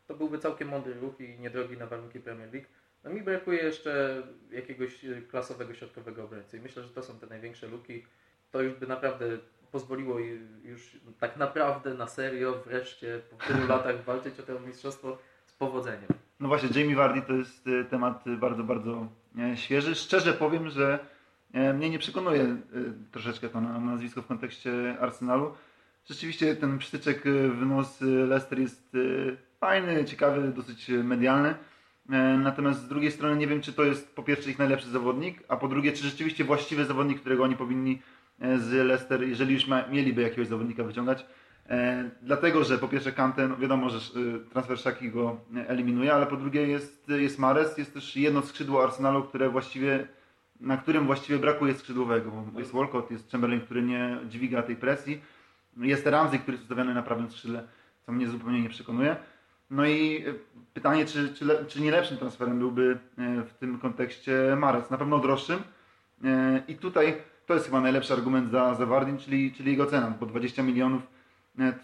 To 0.06 0.14
byłby 0.14 0.38
całkiem 0.38 0.68
mądry 0.68 0.94
ruch 0.94 1.20
i 1.20 1.38
niedrogi 1.38 1.76
na 1.76 1.86
warunki 1.86 2.20
Premier 2.20 2.52
League. 2.52 2.68
No 3.04 3.10
mi 3.10 3.22
brakuje 3.22 3.62
jeszcze 3.62 4.22
jakiegoś 4.50 5.04
y, 5.04 5.22
klasowego 5.30 5.74
środkowego 5.74 6.24
obrońcy 6.24 6.60
myślę, 6.60 6.82
że 6.82 6.88
to 6.88 7.02
są 7.02 7.18
te 7.18 7.26
największe 7.26 7.66
luki. 7.66 8.06
To 8.50 8.62
już 8.62 8.74
by 8.74 8.86
naprawdę 8.86 9.26
pozwoliło 9.72 10.18
już 10.62 10.96
tak 11.20 11.36
naprawdę 11.36 11.94
na 11.94 12.06
serio 12.06 12.62
wreszcie 12.66 13.20
po 13.30 13.46
tylu 13.46 13.66
latach 13.66 14.04
walczyć 14.04 14.40
o 14.40 14.42
to 14.42 14.60
mistrzostwo 14.60 15.18
powodzeniem. 15.58 16.08
No 16.40 16.48
właśnie, 16.48 16.80
Jamie 16.80 16.96
Vardy 16.96 17.22
to 17.22 17.32
jest 17.32 17.66
y, 17.66 17.84
temat 17.84 18.24
bardzo, 18.38 18.64
bardzo 18.64 19.08
e, 19.38 19.56
świeży. 19.56 19.94
Szczerze 19.94 20.32
powiem, 20.32 20.70
że 20.70 20.98
e, 21.52 21.72
mnie 21.72 21.90
nie 21.90 21.98
przekonuje 21.98 22.56
troszeczkę 23.12 23.48
to 23.48 23.60
nazwisko 23.60 24.22
w 24.22 24.26
kontekście 24.26 24.96
Arsenalu. 25.00 25.54
Rzeczywiście 26.04 26.56
ten 26.56 26.78
przytyczek 26.78 27.22
w 27.50 27.66
nos 27.66 28.00
Leicester 28.00 28.58
jest 28.58 28.96
fajny, 29.60 30.04
ciekawy, 30.04 30.52
dosyć 30.52 30.88
medialny. 30.88 31.54
E, 32.10 32.38
natomiast 32.38 32.80
z 32.80 32.88
drugiej 32.88 33.12
strony 33.12 33.36
nie 33.36 33.46
wiem, 33.46 33.60
czy 33.60 33.72
to 33.72 33.84
jest 33.84 34.14
po 34.14 34.22
pierwsze 34.22 34.50
ich 34.50 34.58
najlepszy 34.58 34.88
zawodnik, 34.90 35.42
a 35.48 35.56
po 35.56 35.68
drugie, 35.68 35.92
czy 35.92 36.04
rzeczywiście 36.04 36.44
właściwy 36.44 36.84
zawodnik, 36.84 37.20
którego 37.20 37.44
oni 37.44 37.56
powinni 37.56 38.02
e, 38.40 38.58
z 38.58 38.72
Leicester, 38.72 39.22
jeżeli 39.22 39.54
już 39.54 39.66
ma, 39.66 39.88
mieliby 39.88 40.22
jakiegoś 40.22 40.48
zawodnika 40.48 40.84
wyciągać. 40.84 41.26
E, 41.68 42.10
dlatego, 42.22 42.64
że 42.64 42.78
po 42.78 42.88
pierwsze 42.88 43.12
Kante, 43.12 43.48
no 43.48 43.56
wiadomo, 43.56 43.90
że 43.90 43.98
transfer 44.52 44.78
Szaki 44.78 45.10
go 45.10 45.40
eliminuje, 45.68 46.14
ale 46.14 46.26
po 46.26 46.36
drugie 46.36 46.66
jest, 46.66 47.08
jest 47.08 47.38
Mares, 47.38 47.78
jest 47.78 47.94
też 47.94 48.16
jedno 48.16 48.42
skrzydło 48.42 48.84
Arsenalu, 48.84 49.22
które 49.22 49.48
właściwie, 49.48 50.06
na 50.60 50.76
którym 50.76 51.06
właściwie 51.06 51.38
brakuje 51.38 51.74
skrzydłowego. 51.74 52.44
Jest 52.58 52.72
Walcott, 52.72 53.10
jest 53.10 53.30
Chamberlain, 53.30 53.60
który 53.60 53.82
nie 53.82 54.18
dźwiga 54.28 54.62
tej 54.62 54.76
presji. 54.76 55.20
Jest 55.76 56.06
Ramsey, 56.06 56.38
który 56.38 56.54
jest 56.54 56.62
ustawiony 56.62 56.94
na 56.94 57.02
prawym 57.02 57.30
skrzydle, 57.30 57.62
co 58.06 58.12
mnie 58.12 58.28
zupełnie 58.28 58.62
nie 58.62 58.68
przekonuje. 58.68 59.16
No 59.70 59.86
i 59.86 60.24
e, 60.26 60.34
pytanie, 60.74 61.06
czy, 61.06 61.34
czy, 61.34 61.64
czy 61.68 61.80
nie 61.80 61.90
lepszym 61.90 62.16
transferem 62.16 62.58
byłby 62.58 62.98
e, 63.18 63.42
w 63.42 63.54
tym 63.54 63.78
kontekście 63.78 64.56
Mares? 64.56 64.90
Na 64.90 64.98
pewno 64.98 65.18
droższym. 65.18 65.58
E, 66.24 66.62
I 66.68 66.74
tutaj 66.74 67.16
to 67.46 67.54
jest 67.54 67.66
chyba 67.66 67.80
najlepszy 67.80 68.12
argument 68.12 68.50
za, 68.50 68.74
za 68.74 68.86
czyli, 69.18 69.52
czyli 69.52 69.70
jego 69.70 69.86
cena, 69.86 70.14
bo 70.20 70.26
20 70.26 70.62
milionów 70.62 71.13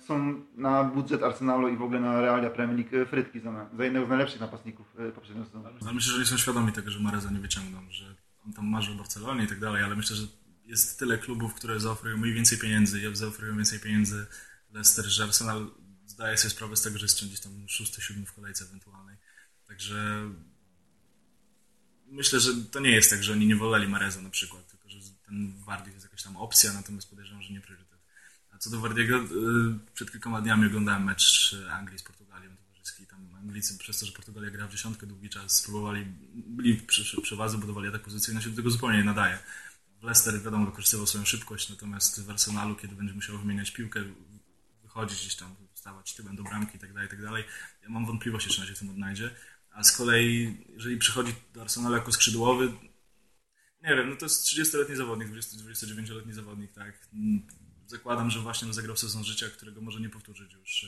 są 0.07 0.45
na 0.55 0.85
budżet 0.85 1.23
Arsenalu 1.23 1.69
i 1.69 1.77
w 1.77 1.83
ogóle 1.83 2.01
na 2.01 2.21
realia 2.21 2.51
Premier 2.51 2.79
League 2.79 3.11
frytki 3.11 3.41
za, 3.41 3.71
za 3.77 3.85
jednego 3.85 4.07
z 4.07 4.09
najlepszych 4.09 4.41
napastników 4.41 4.87
poprzedniego 5.15 5.47
sezonu. 5.47 5.95
Myślę, 5.95 6.13
że 6.13 6.17
oni 6.17 6.27
są 6.27 6.37
świadomi 6.37 6.73
tego, 6.73 6.91
że 6.91 7.01
Mareza 7.01 7.31
nie 7.31 7.39
wyciągną, 7.39 7.91
że 7.91 8.15
on 8.47 8.53
tam 8.53 8.67
marzy 8.67 8.93
o 8.93 8.95
Barcelonie 8.95 9.45
i 9.45 9.49
tak 9.49 9.61
dalej, 9.61 9.83
ale 9.83 9.97
myślę, 9.97 10.17
że 10.17 10.27
jest 10.65 10.99
tyle 10.99 11.19
klubów, 11.19 11.55
które 11.55 11.81
zaoferują 11.81 12.17
mniej 12.17 12.35
więcej 12.35 12.59
pieniędzy, 12.59 13.17
zaoferują 13.17 13.57
więcej 13.57 13.81
pieniędzy 13.81 14.27
Leicester, 14.73 15.05
że 15.05 15.25
Arsenal 15.25 15.71
zdaję 16.07 16.39
sobie 16.39 16.51
sprawę 16.51 16.77
z 16.77 16.83
tego, 16.83 16.99
że 16.99 17.05
jest 17.05 17.27
gdzieś 17.27 17.41
tam 17.41 17.69
szósty, 17.69 18.03
siódmy 18.03 18.27
w 18.27 18.33
kolejce 18.33 18.65
ewentualnej. 18.65 19.17
Także 19.69 20.31
myślę, 22.07 22.41
że 22.41 22.51
to 22.71 22.81
nie 22.81 22.91
jest 22.91 23.11
tak, 23.11 23.23
że 23.23 23.33
oni 23.33 23.47
nie 23.47 23.57
woleli 23.57 23.89
Mareza 23.89 24.23
na 24.23 24.31
przykład, 24.31 24.69
tylko 24.71 24.89
że 24.89 24.99
ten 25.27 25.55
Wardy 25.65 25.91
jest 25.91 26.05
jakaś 26.05 26.23
tam 26.23 26.37
opcja, 26.37 26.73
natomiast 26.73 27.11
podejrzewam, 27.11 27.43
że 27.43 27.53
nie 27.53 27.61
priorytet. 27.61 27.90
Co 28.61 28.71
do 28.71 28.81
Wardiego, 28.81 29.17
y, 29.17 29.29
przed 29.95 30.13
kilkoma 30.13 30.41
dniami 30.41 30.67
oglądałem 30.67 31.05
mecz 31.05 31.57
Anglii 31.71 31.99
z 31.99 32.03
Portugalią 32.03 32.57
towarzyski. 32.57 33.07
Tam 33.07 33.35
Anglicy 33.35 33.79
przez 33.79 33.99
to, 33.99 34.07
że 34.07 34.13
Portugalia 34.13 34.51
gra 34.51 34.69
w 34.69 34.71
dziesiątkę 34.71 35.07
długi 35.07 35.29
czas, 35.29 35.53
spróbowali, 35.53 36.07
byli 36.35 36.77
przy 36.77 37.23
przewadze, 37.23 37.59
budowali 37.59 37.89
atak 37.89 38.03
pozycyjny, 38.03 38.43
się 38.43 38.51
do 38.51 38.57
tego 38.57 38.71
zupełnie 38.71 38.99
nie 38.99 39.05
nadaje. 39.05 39.39
Leicester 40.03 40.43
wiadomo 40.43 40.67
wykorzystywał 40.67 41.07
swoją 41.07 41.25
szybkość, 41.25 41.69
natomiast 41.71 42.23
w 42.23 42.31
Arsenalu, 42.31 42.77
kiedy 42.77 42.95
będzie 42.95 43.15
musiał 43.15 43.39
wymieniać 43.39 43.71
piłkę, 43.71 44.01
wychodzić 44.83 45.21
gdzieś 45.21 45.37
tam 45.37 45.57
stawać 45.75 46.15
tyłem 46.15 46.37
do 46.37 46.43
bramki 46.43 46.77
i 46.77 46.81
tak 46.81 46.93
dalej, 46.93 47.09
i 47.09 47.11
tak. 47.11 47.21
Ja 47.83 47.89
mam 47.89 48.07
wątpliwości, 48.07 48.51
czy 48.51 48.61
on 48.61 48.67
się 48.67 48.75
w 48.75 48.79
tym 48.79 48.91
odnajdzie. 48.91 49.31
A 49.73 49.85
z 49.85 49.97
kolei, 49.97 50.57
jeżeli 50.69 50.97
przychodzi 50.97 51.35
do 51.55 51.63
Arsenalu 51.63 51.95
jako 51.95 52.13
skrzydłowy, 52.13 52.73
nie 53.83 53.97
wiem, 53.97 54.11
no 54.11 54.17
to 54.17 54.25
jest 54.25 54.47
30-letni 54.47 54.97
zawodnik, 54.97 55.29
29-letni 55.29 56.33
zawodnik, 56.33 56.73
tak. 56.73 57.07
Zakładam, 57.91 58.31
że 58.31 58.41
właśnie 58.41 58.73
zagrał 58.73 58.97
sezon 58.97 59.25
życia, 59.25 59.47
którego 59.49 59.81
może 59.81 60.01
nie 60.01 60.09
powtórzyć 60.09 60.53
już. 60.53 60.87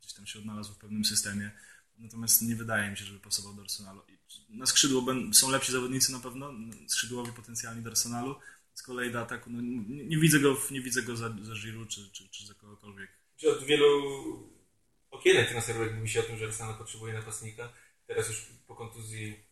Gdzieś 0.00 0.12
tam 0.12 0.26
się 0.26 0.38
odnalazł 0.38 0.74
w 0.74 0.78
pewnym 0.78 1.04
systemie. 1.04 1.50
Natomiast 1.98 2.42
nie 2.42 2.56
wydaje 2.56 2.90
mi 2.90 2.96
się, 2.96 3.04
żeby 3.04 3.20
pasował 3.20 3.54
do 3.54 3.62
Arsenalu. 3.62 4.02
Na 4.48 4.66
skrzydło 4.66 5.04
są 5.32 5.50
lepsi 5.50 5.72
zawodnicy 5.72 6.12
na 6.12 6.20
pewno, 6.20 6.52
skrzydłowi 6.88 7.32
potencjalni 7.32 7.82
do 7.82 7.90
Arsenalu. 7.90 8.36
Z 8.74 8.82
kolei 8.82 9.12
do 9.12 9.20
ataku, 9.20 9.50
no, 9.50 9.60
nie, 9.60 10.04
nie, 10.04 10.18
widzę 10.18 10.40
go, 10.40 10.56
nie 10.70 10.80
widzę 10.80 11.02
go 11.02 11.16
za, 11.16 11.28
za 11.28 11.54
czy, 11.88 12.10
czy, 12.12 12.28
czy 12.28 12.46
za 12.46 12.54
kogokolwiek 12.54 13.10
od 13.44 13.64
wielu 13.64 13.88
okienek 15.10 15.48
transferowych 15.48 15.94
mówi 15.94 16.08
się 16.08 16.20
o 16.20 16.22
tym, 16.22 16.38
że 16.38 16.44
Arsenal 16.44 16.78
potrzebuje 16.78 17.14
napastnika. 17.14 17.72
Teraz 18.06 18.28
już 18.28 18.46
po 18.66 18.74
kontuzji 18.74 19.44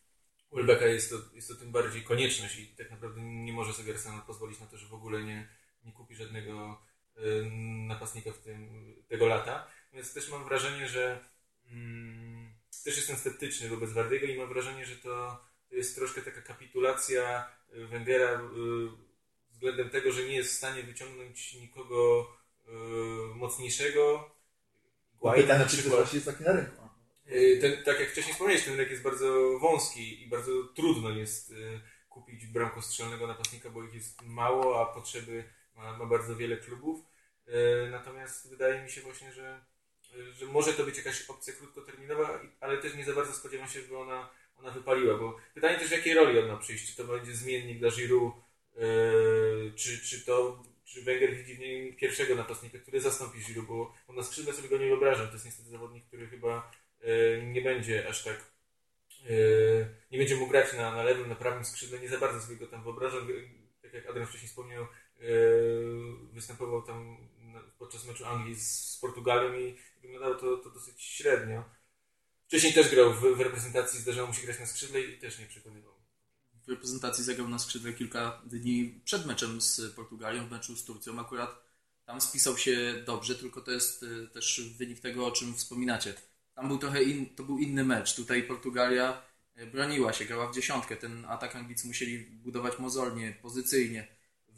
Welbecka 0.52 0.86
jest 0.86 1.10
to, 1.10 1.16
jest 1.34 1.48
to 1.48 1.54
tym 1.54 1.72
bardziej 1.72 2.02
konieczność 2.02 2.58
i 2.58 2.66
tak 2.66 2.90
naprawdę 2.90 3.20
nie 3.22 3.52
może 3.52 3.72
sobie 3.72 3.92
Arsenal 3.92 4.22
pozwolić 4.22 4.60
na 4.60 4.66
to, 4.66 4.78
że 4.78 4.86
w 4.86 4.94
ogóle 4.94 5.24
nie, 5.24 5.48
nie 5.84 5.92
kupi 5.92 6.14
żadnego 6.14 6.82
y, 7.18 7.44
napastnika 7.88 8.32
w 8.32 8.38
tym, 8.38 8.68
tego 9.08 9.26
lata. 9.26 9.66
Więc 9.92 10.14
też 10.14 10.30
mam 10.30 10.44
wrażenie, 10.44 10.88
że 10.88 11.24
mm, 11.70 12.54
też 12.84 12.96
jestem 12.96 13.16
sceptyczny 13.16 13.68
wobec 13.68 13.92
Wardiego 13.92 14.26
i 14.26 14.38
mam 14.38 14.48
wrażenie, 14.48 14.86
że 14.86 14.96
to, 14.96 15.44
to 15.68 15.76
jest 15.76 15.94
troszkę 15.94 16.22
taka 16.22 16.42
kapitulacja 16.42 17.48
Węgera 17.68 18.40
y, 18.40 19.04
względem 19.52 19.90
tego, 19.90 20.12
że 20.12 20.22
nie 20.22 20.36
jest 20.36 20.52
w 20.52 20.56
stanie 20.56 20.82
wyciągnąć 20.82 21.54
nikogo 21.54 22.26
yy, 22.66 23.34
mocniejszego. 23.34 24.30
Pytanie, 25.34 25.66
czy 25.66 25.90
to 25.90 26.06
jest 26.12 26.26
taki 26.26 26.44
na 26.44 26.52
rynku. 26.52 26.88
Yy, 27.26 27.58
ten, 27.60 27.84
tak 27.84 28.00
jak 28.00 28.10
wcześniej 28.10 28.32
wspomniałeś, 28.32 28.64
ten 28.64 28.72
rynek 28.72 28.90
jest 28.90 29.02
bardzo 29.02 29.58
wąski 29.58 30.22
i 30.22 30.28
bardzo 30.28 30.50
trudno 30.74 31.10
jest 31.10 31.54
kupić 32.08 32.46
bramkostrzelnego 32.46 33.26
napastnika, 33.26 33.70
bo 33.70 33.84
ich 33.84 33.94
jest 33.94 34.22
mało, 34.22 34.80
a 34.80 34.94
potrzeby 34.94 35.44
ma, 35.76 35.96
ma 35.98 36.06
bardzo 36.06 36.37
wiele 36.37 36.56
klubów. 36.56 37.00
Yy, 37.46 37.88
natomiast 37.90 38.50
wydaje 38.50 38.82
mi 38.82 38.90
się 38.90 39.00
właśnie, 39.00 39.32
że, 39.32 39.64
że 40.32 40.46
może 40.46 40.72
to 40.72 40.84
być 40.84 40.96
jakaś 40.96 41.30
opcja 41.30 41.52
krótkoterminowa, 41.52 42.40
ale 42.60 42.78
też 42.78 42.94
nie 42.94 43.04
za 43.04 43.12
bardzo 43.12 43.32
spodziewam 43.32 43.68
się, 43.68 43.80
żeby 43.80 43.98
ona, 43.98 44.30
ona 44.56 44.70
wypaliła, 44.70 45.18
bo 45.18 45.37
pytanie 45.54 45.78
też 45.78 45.90
jakiej 45.90 46.14
roli 46.14 46.38
on 46.38 46.48
ma 46.48 46.56
przyjść, 46.56 46.90
czy 46.90 46.96
to 46.96 47.04
będzie 47.04 47.34
zmiennik 47.34 47.78
dla 47.78 47.90
Giroud, 47.90 48.34
czy, 49.76 49.98
czy 49.98 50.24
to 50.24 50.62
czy 50.94 51.02
Wenger 51.02 51.37
widzi 51.37 51.56
w 51.92 51.96
pierwszego 51.96 52.34
napastnika, 52.34 52.78
który 52.78 53.00
zastąpi 53.00 53.38
Giroud, 53.38 53.66
bo 53.66 53.94
on 54.08 54.16
na 54.16 54.22
skrzydle 54.22 54.52
sobie 54.52 54.68
go 54.68 54.78
nie 54.78 54.87
wyobrażam. 54.87 55.26
To 55.26 55.32
jest 55.32 55.44
niestety 55.44 55.68
zawodnik, 55.68 56.04
który 56.04 56.26
chyba 56.26 56.70
e, 57.00 57.42
nie 57.42 57.62
będzie 57.62 58.08
aż 58.08 58.24
tak 58.24 58.37
e, 59.26 59.34
nie 60.10 60.18
będzie 60.18 60.37
mógł 60.37 60.50
grać 60.50 60.72
na, 60.72 60.94
na 60.94 61.02
lewym, 61.02 61.28
na 61.28 61.34
prawym 61.34 61.64
skrzydle, 61.64 61.98
nie 61.98 62.08
za 62.08 62.18
bardzo 62.18 62.40
sobie 62.40 62.56
go 62.56 62.66
tam 62.66 62.82
wyobrażam. 62.82 63.28
Tak 63.82 63.92
jak 63.94 64.06
Adrian 64.06 64.26
wcześniej 64.26 64.48
wspomniał, 64.48 64.82
e, 64.82 64.88
występował 66.33 66.83
tam 66.83 67.16
podczas 67.79 68.07
meczu 68.07 68.27
Anglii 68.27 68.55
z, 68.55 68.90
z 68.90 68.98
Portugalią 68.98 69.55
i 69.55 69.77
wyglądało 70.03 70.35
to, 70.35 70.57
to 70.57 70.70
dosyć 70.70 71.03
średnio. 71.03 71.64
Wcześniej 72.46 72.72
też 72.72 72.90
grał 72.90 73.14
w, 73.14 73.37
w 73.37 73.40
reprezentacji, 73.40 74.00
zdarzało 74.00 74.29
mu 74.29 74.35
się 74.35 74.42
grać 74.42 74.61
na 74.61 74.66
skrzydle 74.66 75.00
i 75.00 75.18
też 75.18 75.38
nie 75.38 75.46
przekonywał 75.46 75.94
w 76.66 76.68
reprezentacji 76.68 77.24
zagrał 77.24 77.48
na 77.48 77.59
skrzydle 77.59 77.92
kilka 77.92 78.42
dni 78.46 79.00
przed 79.05 79.27
meczem 79.27 79.61
z 79.61 79.94
Portugalią, 79.94 80.46
w 80.46 80.50
meczu 80.50 80.77
z 80.77 80.85
Turcją. 80.85 81.20
Akurat 81.20 81.64
tam 82.05 82.20
spisał 82.20 82.59
się 82.59 83.03
dobrze, 83.07 83.35
tylko 83.35 83.61
to 83.61 83.70
jest 83.70 84.03
y, 84.03 84.29
też 84.29 84.74
wynik 84.79 85.00
tego, 85.00 85.27
o 85.27 85.31
czym 85.31 85.55
wspominacie. 85.55 86.14
Tam 86.55 86.68
był 86.68 86.79
trochę 86.79 87.03
in, 87.03 87.35
to 87.35 87.42
był 87.42 87.59
inny 87.59 87.85
mecz. 87.85 88.14
Tutaj 88.14 88.42
Portugalia 88.42 89.22
y, 89.59 89.66
broniła 89.66 90.12
się, 90.12 90.24
grała 90.24 90.48
w 90.53 90.55
dziesiątkę. 90.55 90.96
Ten 90.96 91.24
atak 91.24 91.57
Anglicy 91.57 91.87
musieli 91.87 92.18
budować 92.18 92.79
mozolnie, 92.79 93.38
pozycyjnie. 93.42 94.07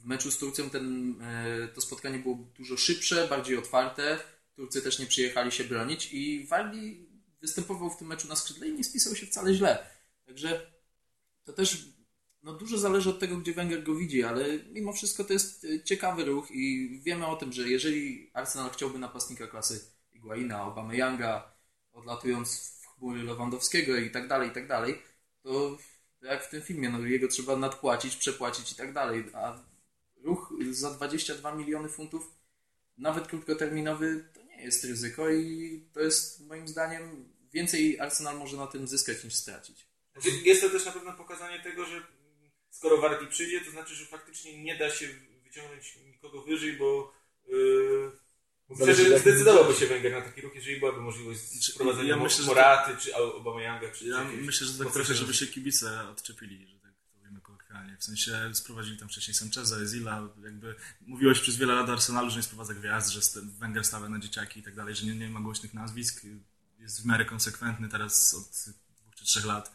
Meczu 0.07 0.31
z 0.31 0.39
Turcją 0.39 0.71
ten, 0.71 1.17
y, 1.65 1.69
to 1.75 1.81
spotkanie 1.81 2.19
było 2.19 2.39
dużo 2.57 2.77
szybsze, 2.77 3.29
bardziej 3.29 3.57
otwarte. 3.57 4.19
Turcy 4.57 4.83
też 4.83 4.99
nie 4.99 5.07
przyjechali 5.07 5.53
się 5.53 5.65
bronić 5.65 6.13
i 6.13 6.47
Wardi 6.47 7.09
występował 7.41 7.91
w 7.91 7.97
tym 7.97 8.09
meczu 8.09 8.29
na 8.29 8.37
skrzydle 8.37 8.69
i 8.69 8.73
nie 8.73 8.85
spisał 8.85 9.15
się 9.15 9.27
wcale 9.27 9.55
źle. 9.55 9.87
Także 10.27 10.71
to 11.45 11.53
też 11.53 11.89
no 12.43 12.53
dużo 12.53 12.79
zależy 12.79 13.11
od 13.11 13.19
tego, 13.19 13.37
gdzie 13.37 13.53
Wenger 13.53 13.83
go 13.83 13.95
widzi, 13.95 14.25
ale 14.25 14.45
mimo 14.73 14.93
wszystko 14.93 15.25
to 15.25 15.33
jest 15.33 15.65
e, 15.65 15.85
ciekawy 15.85 16.25
ruch 16.25 16.51
i 16.51 16.91
wiemy 17.05 17.27
o 17.27 17.37
tym, 17.37 17.53
że 17.53 17.69
jeżeli 17.69 18.31
Arsenal 18.33 18.71
chciałby 18.71 18.99
napastnika 18.99 19.47
klasy 19.47 19.81
Iguaina, 20.13 20.59
Aubameyanga, 20.59 21.53
odlatując 21.93 22.59
w 22.83 22.87
chmury 22.87 23.23
Lewandowskiego 23.23 23.97
i 23.97 24.11
tak 24.11 24.29
dalej, 24.29 24.49
i 24.49 24.53
tak 24.53 24.69
dalej, 24.69 25.03
to 25.43 25.79
jak 26.23 26.45
w 26.45 26.51
tym 26.51 26.63
filmie, 26.63 26.89
no 26.89 26.99
jego 26.99 27.29
trzeba 27.29 27.57
nadpłacić, 27.57 28.17
przepłacić 28.17 28.73
i 28.73 28.75
tak 28.75 28.93
dalej, 28.93 29.25
a 29.35 29.59
ruch 30.25 30.53
za 30.71 30.91
22 30.91 31.55
miliony 31.55 31.89
funtów, 31.89 32.35
nawet 32.99 33.27
krótkoterminowy, 33.27 34.29
to 34.35 34.43
nie 34.43 34.63
jest 34.63 34.85
ryzyko 34.85 35.31
i 35.31 35.81
to 35.93 36.01
jest 36.01 36.47
moim 36.47 36.69
zdaniem 36.69 37.33
więcej 37.53 38.01
Arsenal 38.01 38.39
może 38.39 38.57
na 38.57 38.67
tym 38.67 38.89
zyskać 38.89 39.25
niż 39.25 39.35
stracić. 39.35 39.87
Znaczy, 40.13 40.29
jest 40.45 40.61
to 40.61 40.71
też 40.71 40.87
na 40.87 40.93
pewno 40.93 41.13
pokazanie 41.13 41.63
tego, 41.63 41.85
że 41.85 42.03
skoro 42.71 42.99
Wardy 42.99 43.27
przyjdzie, 43.27 43.61
to 43.61 43.71
znaczy, 43.71 43.95
że 43.95 44.07
faktycznie 44.07 44.63
nie 44.63 44.79
da 44.79 44.91
się 44.91 45.09
wyciągnąć 45.45 45.99
nikogo 46.07 46.43
wyżej, 46.43 46.73
bo 46.73 47.13
yy, 47.49 48.11
Myślę, 48.69 48.85
Zależy, 48.87 49.05
że 49.05 49.11
jak- 49.11 49.21
zdecydowałby 49.21 49.75
się 49.75 49.87
Węgier 49.87 50.13
na 50.13 50.21
taki 50.21 50.41
ruch, 50.41 50.55
jeżeli 50.55 50.81
byłaby 50.81 51.01
możliwość 51.01 51.41
Znaczy, 51.41 51.73
wprowadzenia 51.73 52.09
ja 52.09 52.17
myślę, 52.17 52.45
Moraty, 52.45 52.97
czy 52.97 53.15
Aubameyanga, 53.15 53.91
czy 53.91 54.07
Ja 54.07 54.25
myślę, 54.25 54.67
że 54.67 54.85
tak 54.85 54.93
trochę, 54.93 55.15
żeby 55.15 55.35
się 55.35 55.47
kibice 55.47 56.09
odczepili, 56.09 56.67
że 56.67 56.79
tak 56.81 56.93
powiemy 57.15 57.41
kolokwialnie. 57.41 57.86
W 57.99 58.05
sensie 58.05 58.51
sprowadzili 58.55 58.97
tam 58.97 59.09
wcześniej 59.09 59.35
Sancheza, 59.35 59.77
Ezila, 59.77 60.29
jakby 60.45 60.75
mówiłeś 61.01 61.41
przez 61.41 61.57
wiele 61.57 61.75
lat 61.75 61.89
Arsenalu, 61.89 62.31
że 62.31 62.37
nie 62.37 62.43
sprowadza 62.43 62.75
gwiazd, 62.75 63.11
że 63.11 63.21
Wenger 63.43 63.85
stawia 63.85 64.09
na 64.09 64.19
dzieciaki 64.19 64.61
i 64.61 64.63
tak 64.63 64.75
dalej, 64.75 64.95
że 64.95 65.07
nie, 65.07 65.15
nie 65.15 65.29
ma 65.29 65.41
głośnych 65.41 65.75
nazwisk. 65.75 66.27
Jest 66.79 67.03
w 67.03 67.07
miarę 67.07 67.25
konsekwentny 67.25 67.89
teraz 67.89 68.35
od 68.35 68.75
dwóch 69.01 69.15
czy 69.15 69.25
trzech 69.25 69.45
lat. 69.45 69.73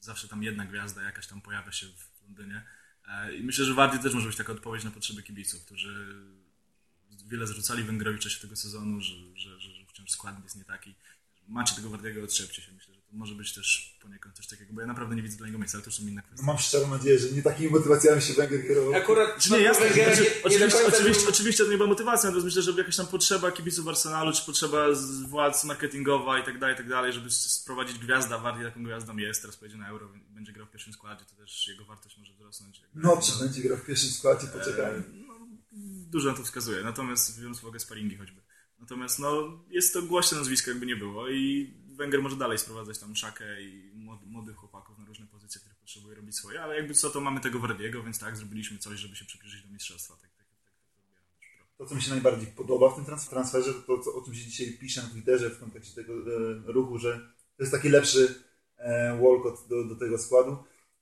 Zawsze 0.00 0.28
tam 0.28 0.42
jedna 0.42 0.66
gwiazda 0.66 1.02
jakaś 1.02 1.26
tam 1.26 1.40
pojawia 1.40 1.72
się 1.72 1.86
w 1.86 2.22
Londynie. 2.22 2.62
E, 3.08 3.34
I 3.34 3.42
myślę, 3.42 3.64
że 3.64 3.74
Wardy 3.74 3.98
też 3.98 4.14
może 4.14 4.26
być 4.26 4.36
taka 4.36 4.52
odpowiedź 4.52 4.84
na 4.84 4.90
potrzeby 4.90 5.22
kibiców, 5.22 5.64
którzy 5.64 6.24
wiele 7.26 7.46
zrzucali 7.46 7.84
Węgrowi 7.84 8.18
w 8.18 8.22
czasie 8.22 8.40
tego 8.40 8.56
sezonu, 8.56 9.00
że, 9.00 9.14
że, 9.34 9.60
że, 9.60 9.86
wciąż 9.88 10.10
skład 10.10 10.44
jest 10.44 10.56
nie 10.56 10.64
taki. 10.64 10.94
Macie 11.48 11.74
tego 11.74 11.90
Wardiego, 11.90 12.22
odszepcie 12.22 12.62
się. 12.62 12.72
Myślę, 12.72 12.93
może 13.14 13.34
być 13.34 13.54
też 13.54 13.98
poniekąd 14.02 14.36
coś 14.36 14.46
takiego, 14.46 14.72
bo 14.72 14.80
ja 14.80 14.86
naprawdę 14.86 15.16
nie 15.16 15.22
widzę 15.22 15.36
dla 15.36 15.46
niego 15.46 15.58
miejsca, 15.58 15.78
ale 15.78 15.84
to 15.84 15.90
już 15.90 15.96
są 15.98 16.02
inne 16.02 16.22
kwestie. 16.22 16.46
mam 16.46 16.58
szczerą 16.58 16.90
nadzieję, 16.90 17.18
że 17.18 17.28
nie 17.28 17.42
takimi 17.42 17.70
motywacjami 17.70 18.22
się 18.22 18.34
Węgier 18.34 18.66
kierował. 18.66 18.94
Akurat 18.94 19.38
Czy 19.38 19.52
nie, 19.52 19.60
jasne, 19.60 19.84
Węgiera 19.86 20.14
znaczy, 20.14 20.30
nie, 20.30 20.40
nie 20.40 20.44
oczywiście, 20.46 20.78
końca 20.78 20.96
oczywiście, 20.96 21.22
był- 21.22 21.30
oczywiście 21.30 21.64
to 21.64 21.70
nie 21.70 21.76
była 21.76 21.88
motywacja, 21.88 22.26
natomiast 22.26 22.44
myślę, 22.44 22.62
że 22.62 22.72
jakaś 22.78 22.96
tam 22.96 23.06
potrzeba 23.06 23.52
kibiców 23.52 23.88
Arsenalu, 23.88 24.32
czy 24.32 24.46
potrzeba 24.46 24.86
władz 25.28 25.64
marketingowa 25.64 26.38
i 26.38 26.44
tak 26.44 26.58
dalej, 26.58 26.74
i 26.74 26.78
tak 26.78 26.88
dalej, 26.88 27.12
żeby 27.12 27.30
sprowadzić 27.30 27.98
gwiazda, 27.98 28.38
Wardy 28.38 28.64
taką 28.64 28.84
gwiazdą 28.84 29.16
jest, 29.16 29.40
teraz 29.40 29.56
pojedzie 29.56 29.76
na 29.76 29.88
Euro, 29.88 30.08
będzie 30.30 30.52
grał 30.52 30.66
w 30.66 30.70
pierwszym 30.70 30.92
składzie, 30.92 31.24
to 31.24 31.36
też 31.36 31.68
jego 31.68 31.84
wartość 31.84 32.18
może 32.18 32.32
wzrosnąć. 32.32 32.82
No, 32.94 33.16
czy 33.16 33.44
będzie 33.44 33.62
grał 33.62 33.78
w 33.78 33.86
pierwszym 33.86 34.10
składzie, 34.10 34.46
poczekajmy. 34.46 35.02
No, 35.12 35.34
dużo 36.10 36.30
na 36.30 36.36
to 36.36 36.42
wskazuje, 36.42 36.82
natomiast 36.82 37.40
biorąc 37.40 37.62
uwagę 37.62 37.78
sparingi 37.80 38.16
choćby. 38.16 38.40
Natomiast 38.80 39.18
no, 39.18 39.64
jest 39.70 39.92
to 39.92 40.02
głośne 40.02 40.38
nazwisko, 40.38 40.70
jakby 40.70 40.86
nie 40.86 40.96
było 40.96 41.28
i 41.28 41.74
Węgier 41.96 42.22
może 42.22 42.36
dalej 42.36 42.58
sprowadzać 42.58 42.98
tam 42.98 43.16
szakę 43.16 43.62
i 43.62 43.92
młod- 43.96 44.26
młodych 44.26 44.56
chłopaków 44.56 44.98
na 44.98 45.04
różne 45.04 45.26
pozycje, 45.26 45.60
których 45.60 45.76
potrzebuje 45.78 46.14
robić 46.16 46.36
swoje, 46.36 46.62
ale 46.62 46.76
jakby 46.76 46.94
co, 46.94 47.10
to 47.10 47.20
mamy 47.20 47.40
tego 47.40 47.58
Wardiego, 47.58 48.02
więc 48.02 48.18
tak, 48.18 48.36
zrobiliśmy 48.36 48.78
coś, 48.78 48.98
żeby 48.98 49.16
się 49.16 49.24
przybliżyć 49.24 49.62
do 49.66 49.72
mistrzostwa. 49.72 50.14
Tak, 50.14 50.30
tak, 50.30 50.46
tak, 50.46 50.46
tak 50.60 51.68
to 51.78 51.86
co 51.86 51.94
mi 51.94 52.02
się 52.02 52.10
najbardziej 52.10 52.46
podoba 52.46 52.90
w 52.90 52.94
tym 52.96 53.04
trans- 53.04 53.28
transferze, 53.28 53.74
to, 53.74 53.98
to 53.98 54.14
o 54.14 54.22
czym 54.24 54.34
się 54.34 54.44
dzisiaj 54.44 54.72
pisze 54.80 55.02
na 55.02 55.08
Twitterze 55.08 55.50
w 55.50 55.58
kontekście 55.60 55.94
tego 55.94 56.12
e, 56.14 56.18
ruchu, 56.72 56.98
że 56.98 57.18
to 57.56 57.62
jest 57.62 57.72
taki 57.72 57.88
lepszy 57.88 58.42
e, 58.78 59.18
Walcott 59.22 59.68
do, 59.68 59.84
do 59.84 59.96
tego 59.96 60.18
składu. 60.18 60.56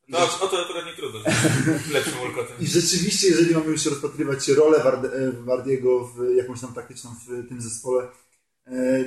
No, 0.09 0.21
rzecz, 0.21 0.41
o 0.43 0.47
to 0.49 0.65
akurat 0.65 0.87
nie 0.87 0.93
trudno, 0.97 1.21
lepszym 1.93 2.15
Walcottem. 2.15 2.57
I 2.61 2.67
rzeczywiście, 2.67 3.29
jeżeli 3.29 3.55
mamy 3.55 3.67
już 3.67 3.87
rozpatrywać 3.87 4.49
rolę 4.49 4.79
Ward- 4.85 5.05
e, 5.15 5.33
Wardiego 5.33 6.07
w 6.09 6.35
jakąś 6.37 6.61
tam 6.61 6.75
taktyczną 6.75 7.15
w 7.27 7.49
tym 7.49 7.61
zespole, 7.61 8.03
e, 8.05 8.09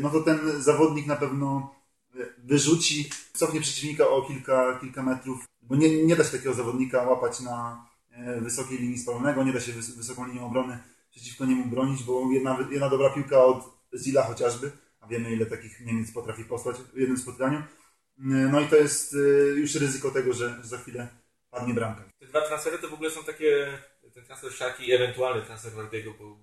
no 0.02 0.10
to 0.10 0.22
ten 0.22 0.62
zawodnik 0.62 1.06
na 1.06 1.15
pewno 1.15 1.76
e, 2.15 2.26
wyrzuci, 2.38 3.10
cofnie 3.34 3.62
przeciwnika 3.62 4.08
o 4.08 4.22
kilka, 4.22 4.80
kilka 4.82 5.04
metrów, 5.04 5.46
bo 5.62 5.76
nie, 5.76 6.04
nie 6.06 6.15
da 6.15 6.24
się 6.24 6.32
takiego 6.32 6.54
zawodnika 6.54 7.04
łapać 7.04 7.39
na 7.39 7.86
e, 8.12 8.41
wysokiej 8.41 8.78
linii 8.78 8.98
spalonego, 8.98 9.44
nie 9.44 9.54
da 9.54 9.60
się 9.60 9.72
wys- 9.72 9.98
wysoką 9.98 10.28
linią 10.28 10.46
obrony 10.46 10.80
przeciwko 11.12 11.46
niemu 11.46 11.65
bronić, 11.65 12.04
bo 12.04 12.32
jedna, 12.32 12.58
jedna 12.72 12.89
dobra 12.89 13.10
piłka 13.10 13.46
od 13.46 13.63
Zila 13.96 14.24
chociażby, 14.24 14.72
a 15.00 15.08
wiemy 15.08 15.32
ile 15.32 15.46
takich 15.46 15.80
Niemiec 15.86 16.12
potrafi 16.12 16.44
posłać 16.44 16.78
w 16.94 16.98
jednym 16.98 17.18
spotkaniu, 17.18 17.63
no 18.18 18.62
i 18.62 18.68
to 18.68 18.76
jest 18.76 19.13
e, 19.13 19.18
już 19.60 19.76
ryzyko 19.76 20.12
tego, 20.12 20.34
że 20.34 20.60
za 20.63 20.78
chwilę 20.78 21.08
padnie 21.52 21.74
bramka. 21.74 22.04
Te 22.20 22.26
dwa 22.26 22.41
transfery 22.41 22.80
to 22.80 22.89
w 22.89 22.94
ogóle 22.94 23.12
są 23.12 23.24
takie, 23.24 23.78
ten 24.13 24.26
transfer 24.26 24.52
Szaki 24.54 24.88
i 24.89 24.94
ewentualny 24.94 25.41
transfer 25.46 25.74
Wardiego, 25.74 26.13
bo 26.20 26.38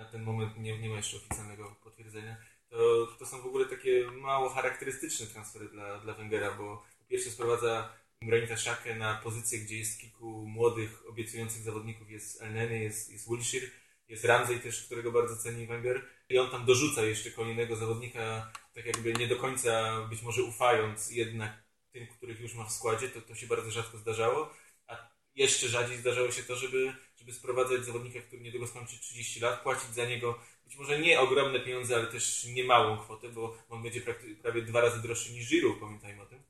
na, 0.00 0.06
ten 0.06 0.22
moment 0.22 0.58
nie, 0.58 0.78
nie 0.78 0.88
ma 0.88 0.96
jeszcze 0.96 1.16
oficjalnego 1.16 1.76
potwierdzenia. 1.84 2.36
To, 2.68 3.06
to 3.18 3.26
są 3.26 3.42
w 3.42 3.46
ogóle 3.46 3.66
takie 3.66 4.10
mało 4.10 4.48
charakterystyczne 4.48 5.26
transfery 5.26 5.68
dla, 5.68 5.98
dla 5.98 6.14
Wengera, 6.14 6.50
bo 6.50 6.84
po 6.98 7.04
pierwsze 7.08 7.30
sprowadza 7.30 7.92
Granita 8.22 8.56
Szakę 8.56 8.94
na 8.94 9.14
pozycję, 9.14 9.58
gdzie 9.58 9.78
jest 9.78 10.00
kilku 10.00 10.46
młodych, 10.46 11.08
obiecujących 11.08 11.62
zawodników. 11.62 12.10
Jest 12.10 12.42
Elneny, 12.42 12.78
jest, 12.78 13.12
jest 13.12 13.28
Wilshire, 13.30 13.66
jest 14.08 14.24
Ramsey 14.24 14.60
też, 14.60 14.86
którego 14.86 15.12
bardzo 15.12 15.36
ceni 15.36 15.66
Wenger. 15.66 16.02
I 16.28 16.38
on 16.38 16.50
tam 16.50 16.64
dorzuca 16.64 17.02
jeszcze 17.02 17.30
kolejnego 17.30 17.76
zawodnika, 17.76 18.52
tak 18.74 18.86
jakby 18.86 19.12
nie 19.12 19.26
do 19.26 19.36
końca 19.36 20.00
być 20.10 20.22
może 20.22 20.42
ufając 20.42 21.10
jednak 21.10 21.62
tym, 21.92 22.06
których 22.06 22.40
już 22.40 22.54
ma 22.54 22.64
w 22.64 22.72
składzie, 22.72 23.08
to, 23.08 23.20
to 23.20 23.34
się 23.34 23.46
bardzo 23.46 23.70
rzadko 23.70 23.98
zdarzało. 23.98 24.54
A 24.86 25.10
jeszcze 25.34 25.68
rzadziej 25.68 25.96
zdarzało 25.96 26.30
się 26.30 26.42
to, 26.42 26.56
żeby, 26.56 26.92
żeby 27.20 27.32
sprowadzać 27.32 27.84
zawodnika, 27.84 28.20
który 28.20 28.42
niedługo 28.42 28.66
skończy 28.66 28.98
30 28.98 29.40
lat, 29.40 29.62
płacić 29.62 29.94
za 29.94 30.04
niego 30.04 30.38
być 30.70 30.78
może 30.78 30.98
nie 30.98 31.20
ogromne 31.20 31.60
pieniądze, 31.60 31.96
ale 31.96 32.06
też 32.06 32.44
nie 32.44 32.64
małą 32.64 32.98
kwotę, 32.98 33.28
bo 33.28 33.58
on 33.68 33.82
będzie 33.82 34.00
prawie 34.42 34.62
dwa 34.62 34.80
razy 34.80 35.02
droższy 35.02 35.32
niż 35.32 35.48
Giroud, 35.48 35.80
pamiętajmy 35.80 36.22
o 36.22 36.26
tym. 36.26 36.42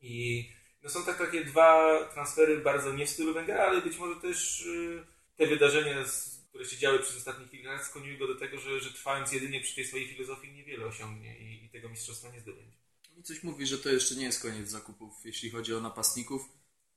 I 0.00 0.48
no 0.82 0.90
są 0.90 1.04
tak 1.04 1.18
takie 1.18 1.44
dwa 1.44 1.98
transfery 2.12 2.58
bardzo 2.58 2.92
nie 2.92 3.06
w 3.06 3.10
stylu 3.10 3.34
Wengera, 3.34 3.64
ale 3.64 3.82
być 3.82 3.96
może 3.96 4.20
też 4.20 4.60
y, 4.60 5.06
te 5.36 5.46
wydarzenia, 5.46 6.04
które 6.48 6.64
się 6.64 6.76
działy 6.76 6.98
przez 6.98 7.16
ostatnich 7.16 7.50
kilka 7.50 7.72
lat, 7.72 7.84
skłoniły 7.84 8.18
go 8.18 8.26
do 8.26 8.34
tego, 8.34 8.60
że, 8.60 8.80
że 8.80 8.92
trwając 8.92 9.32
jedynie 9.32 9.60
przy 9.60 9.74
tej 9.74 9.84
swojej 9.84 10.08
filozofii 10.08 10.52
niewiele 10.52 10.86
osiągnie 10.86 11.38
i, 11.38 11.64
i 11.64 11.68
tego 11.68 11.88
mistrzostwa 11.88 12.30
nie 12.30 12.40
zdobędzie. 12.40 12.76
Mi 13.16 13.22
coś 13.22 13.42
mówi, 13.42 13.66
że 13.66 13.78
to 13.78 13.88
jeszcze 13.88 14.14
nie 14.14 14.24
jest 14.24 14.42
koniec 14.42 14.68
zakupów, 14.68 15.14
jeśli 15.24 15.50
chodzi 15.50 15.74
o 15.74 15.80
napastników. 15.80 16.42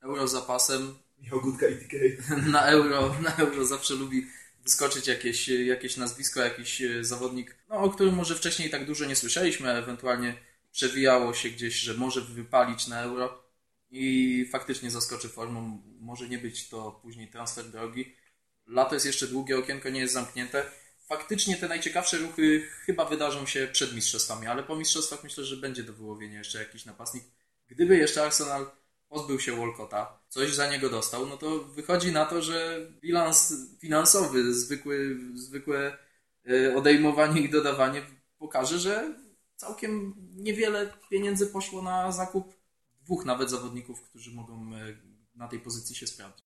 Euro 0.02 0.28
zapasem, 0.28 0.96
Michał 1.20 1.42
Gudka 1.42 1.68
i 1.68 1.76
TK. 1.76 1.94
na 2.52 2.66
euro, 2.66 3.16
na 3.22 3.36
euro 3.36 3.66
zawsze 3.66 3.94
lubi 3.94 4.28
wyskoczyć 4.64 5.08
jakieś, 5.08 5.48
jakieś 5.48 5.98
nazwisko, 5.98 6.40
jakiś 6.40 6.82
e, 6.82 7.04
zawodnik, 7.04 7.56
no, 7.70 7.76
o 7.76 7.90
którym 7.90 8.16
może 8.16 8.36
wcześniej 8.36 8.70
tak 8.70 8.86
dużo 8.86 9.06
nie 9.06 9.16
słyszeliśmy, 9.16 9.72
a 9.72 9.74
ewentualnie 9.74 10.34
przewijało 10.72 11.34
się 11.34 11.50
gdzieś, 11.50 11.76
że 11.76 11.94
może 11.94 12.22
wypalić 12.22 12.88
na 12.88 13.02
euro 13.02 13.44
i 13.92 14.46
faktycznie 14.52 14.92
zaskoczy 14.92 15.30
formą. 15.30 15.82
Może 16.00 16.30
nie 16.30 16.38
być 16.38 16.70
to 16.70 17.00
później 17.02 17.28
transfer 17.28 17.66
drogi. 17.66 18.16
Lato 18.68 18.94
jest 18.94 19.06
jeszcze 19.06 19.28
długie, 19.28 19.58
okienko 19.58 19.90
nie 19.90 20.00
jest 20.00 20.14
zamknięte. 20.14 20.64
Faktycznie 21.08 21.58
te 21.58 21.68
najciekawsze 21.68 22.18
ruchy 22.18 22.68
chyba 22.86 23.06
wydarzą 23.06 23.46
się 23.46 23.68
przed 23.72 23.96
mistrzostwami, 23.96 24.48
ale 24.48 24.64
po 24.64 24.76
mistrzostwach 24.76 25.24
myślę, 25.24 25.44
że 25.44 25.58
będzie 25.58 25.84
do 25.84 25.94
wyłowienia 25.94 26.38
jeszcze 26.38 26.60
jakiś 26.60 26.86
napastnik. 26.86 27.24
Gdyby 27.68 27.98
jeszcze 27.98 28.24
Arsenal 28.24 28.81
pozbył 29.12 29.39
się 29.39 29.56
Walcotta, 29.56 30.19
coś 30.30 30.54
za 30.54 30.71
niego 30.71 30.89
dostał, 30.89 31.26
no 31.26 31.38
to 31.38 31.60
wychodzi 31.60 32.12
na 32.12 32.26
to, 32.26 32.41
że 32.41 32.88
bilans 33.02 33.54
finansowy, 33.80 34.54
zwykły, 34.54 35.17
zwykłe 35.34 35.97
e, 36.50 36.76
odejmowanie 36.76 37.41
i 37.41 37.50
dodawanie 37.50 38.02
pokaże, 38.38 38.80
że 38.80 39.13
całkiem 39.56 40.13
niewiele 40.36 40.93
pieniędzy 41.10 41.47
poszło 41.47 41.82
na 41.82 42.12
zakup 42.12 42.54
dwóch 43.02 43.26
nawet 43.26 43.50
zawodników, 43.50 44.02
którzy 44.02 44.32
mogą 44.32 44.76
e, 44.76 44.80
na 45.36 45.47
tej 45.47 45.60
pozycji 45.60 45.95
się 45.95 46.08
sprawdzić. 46.08 46.45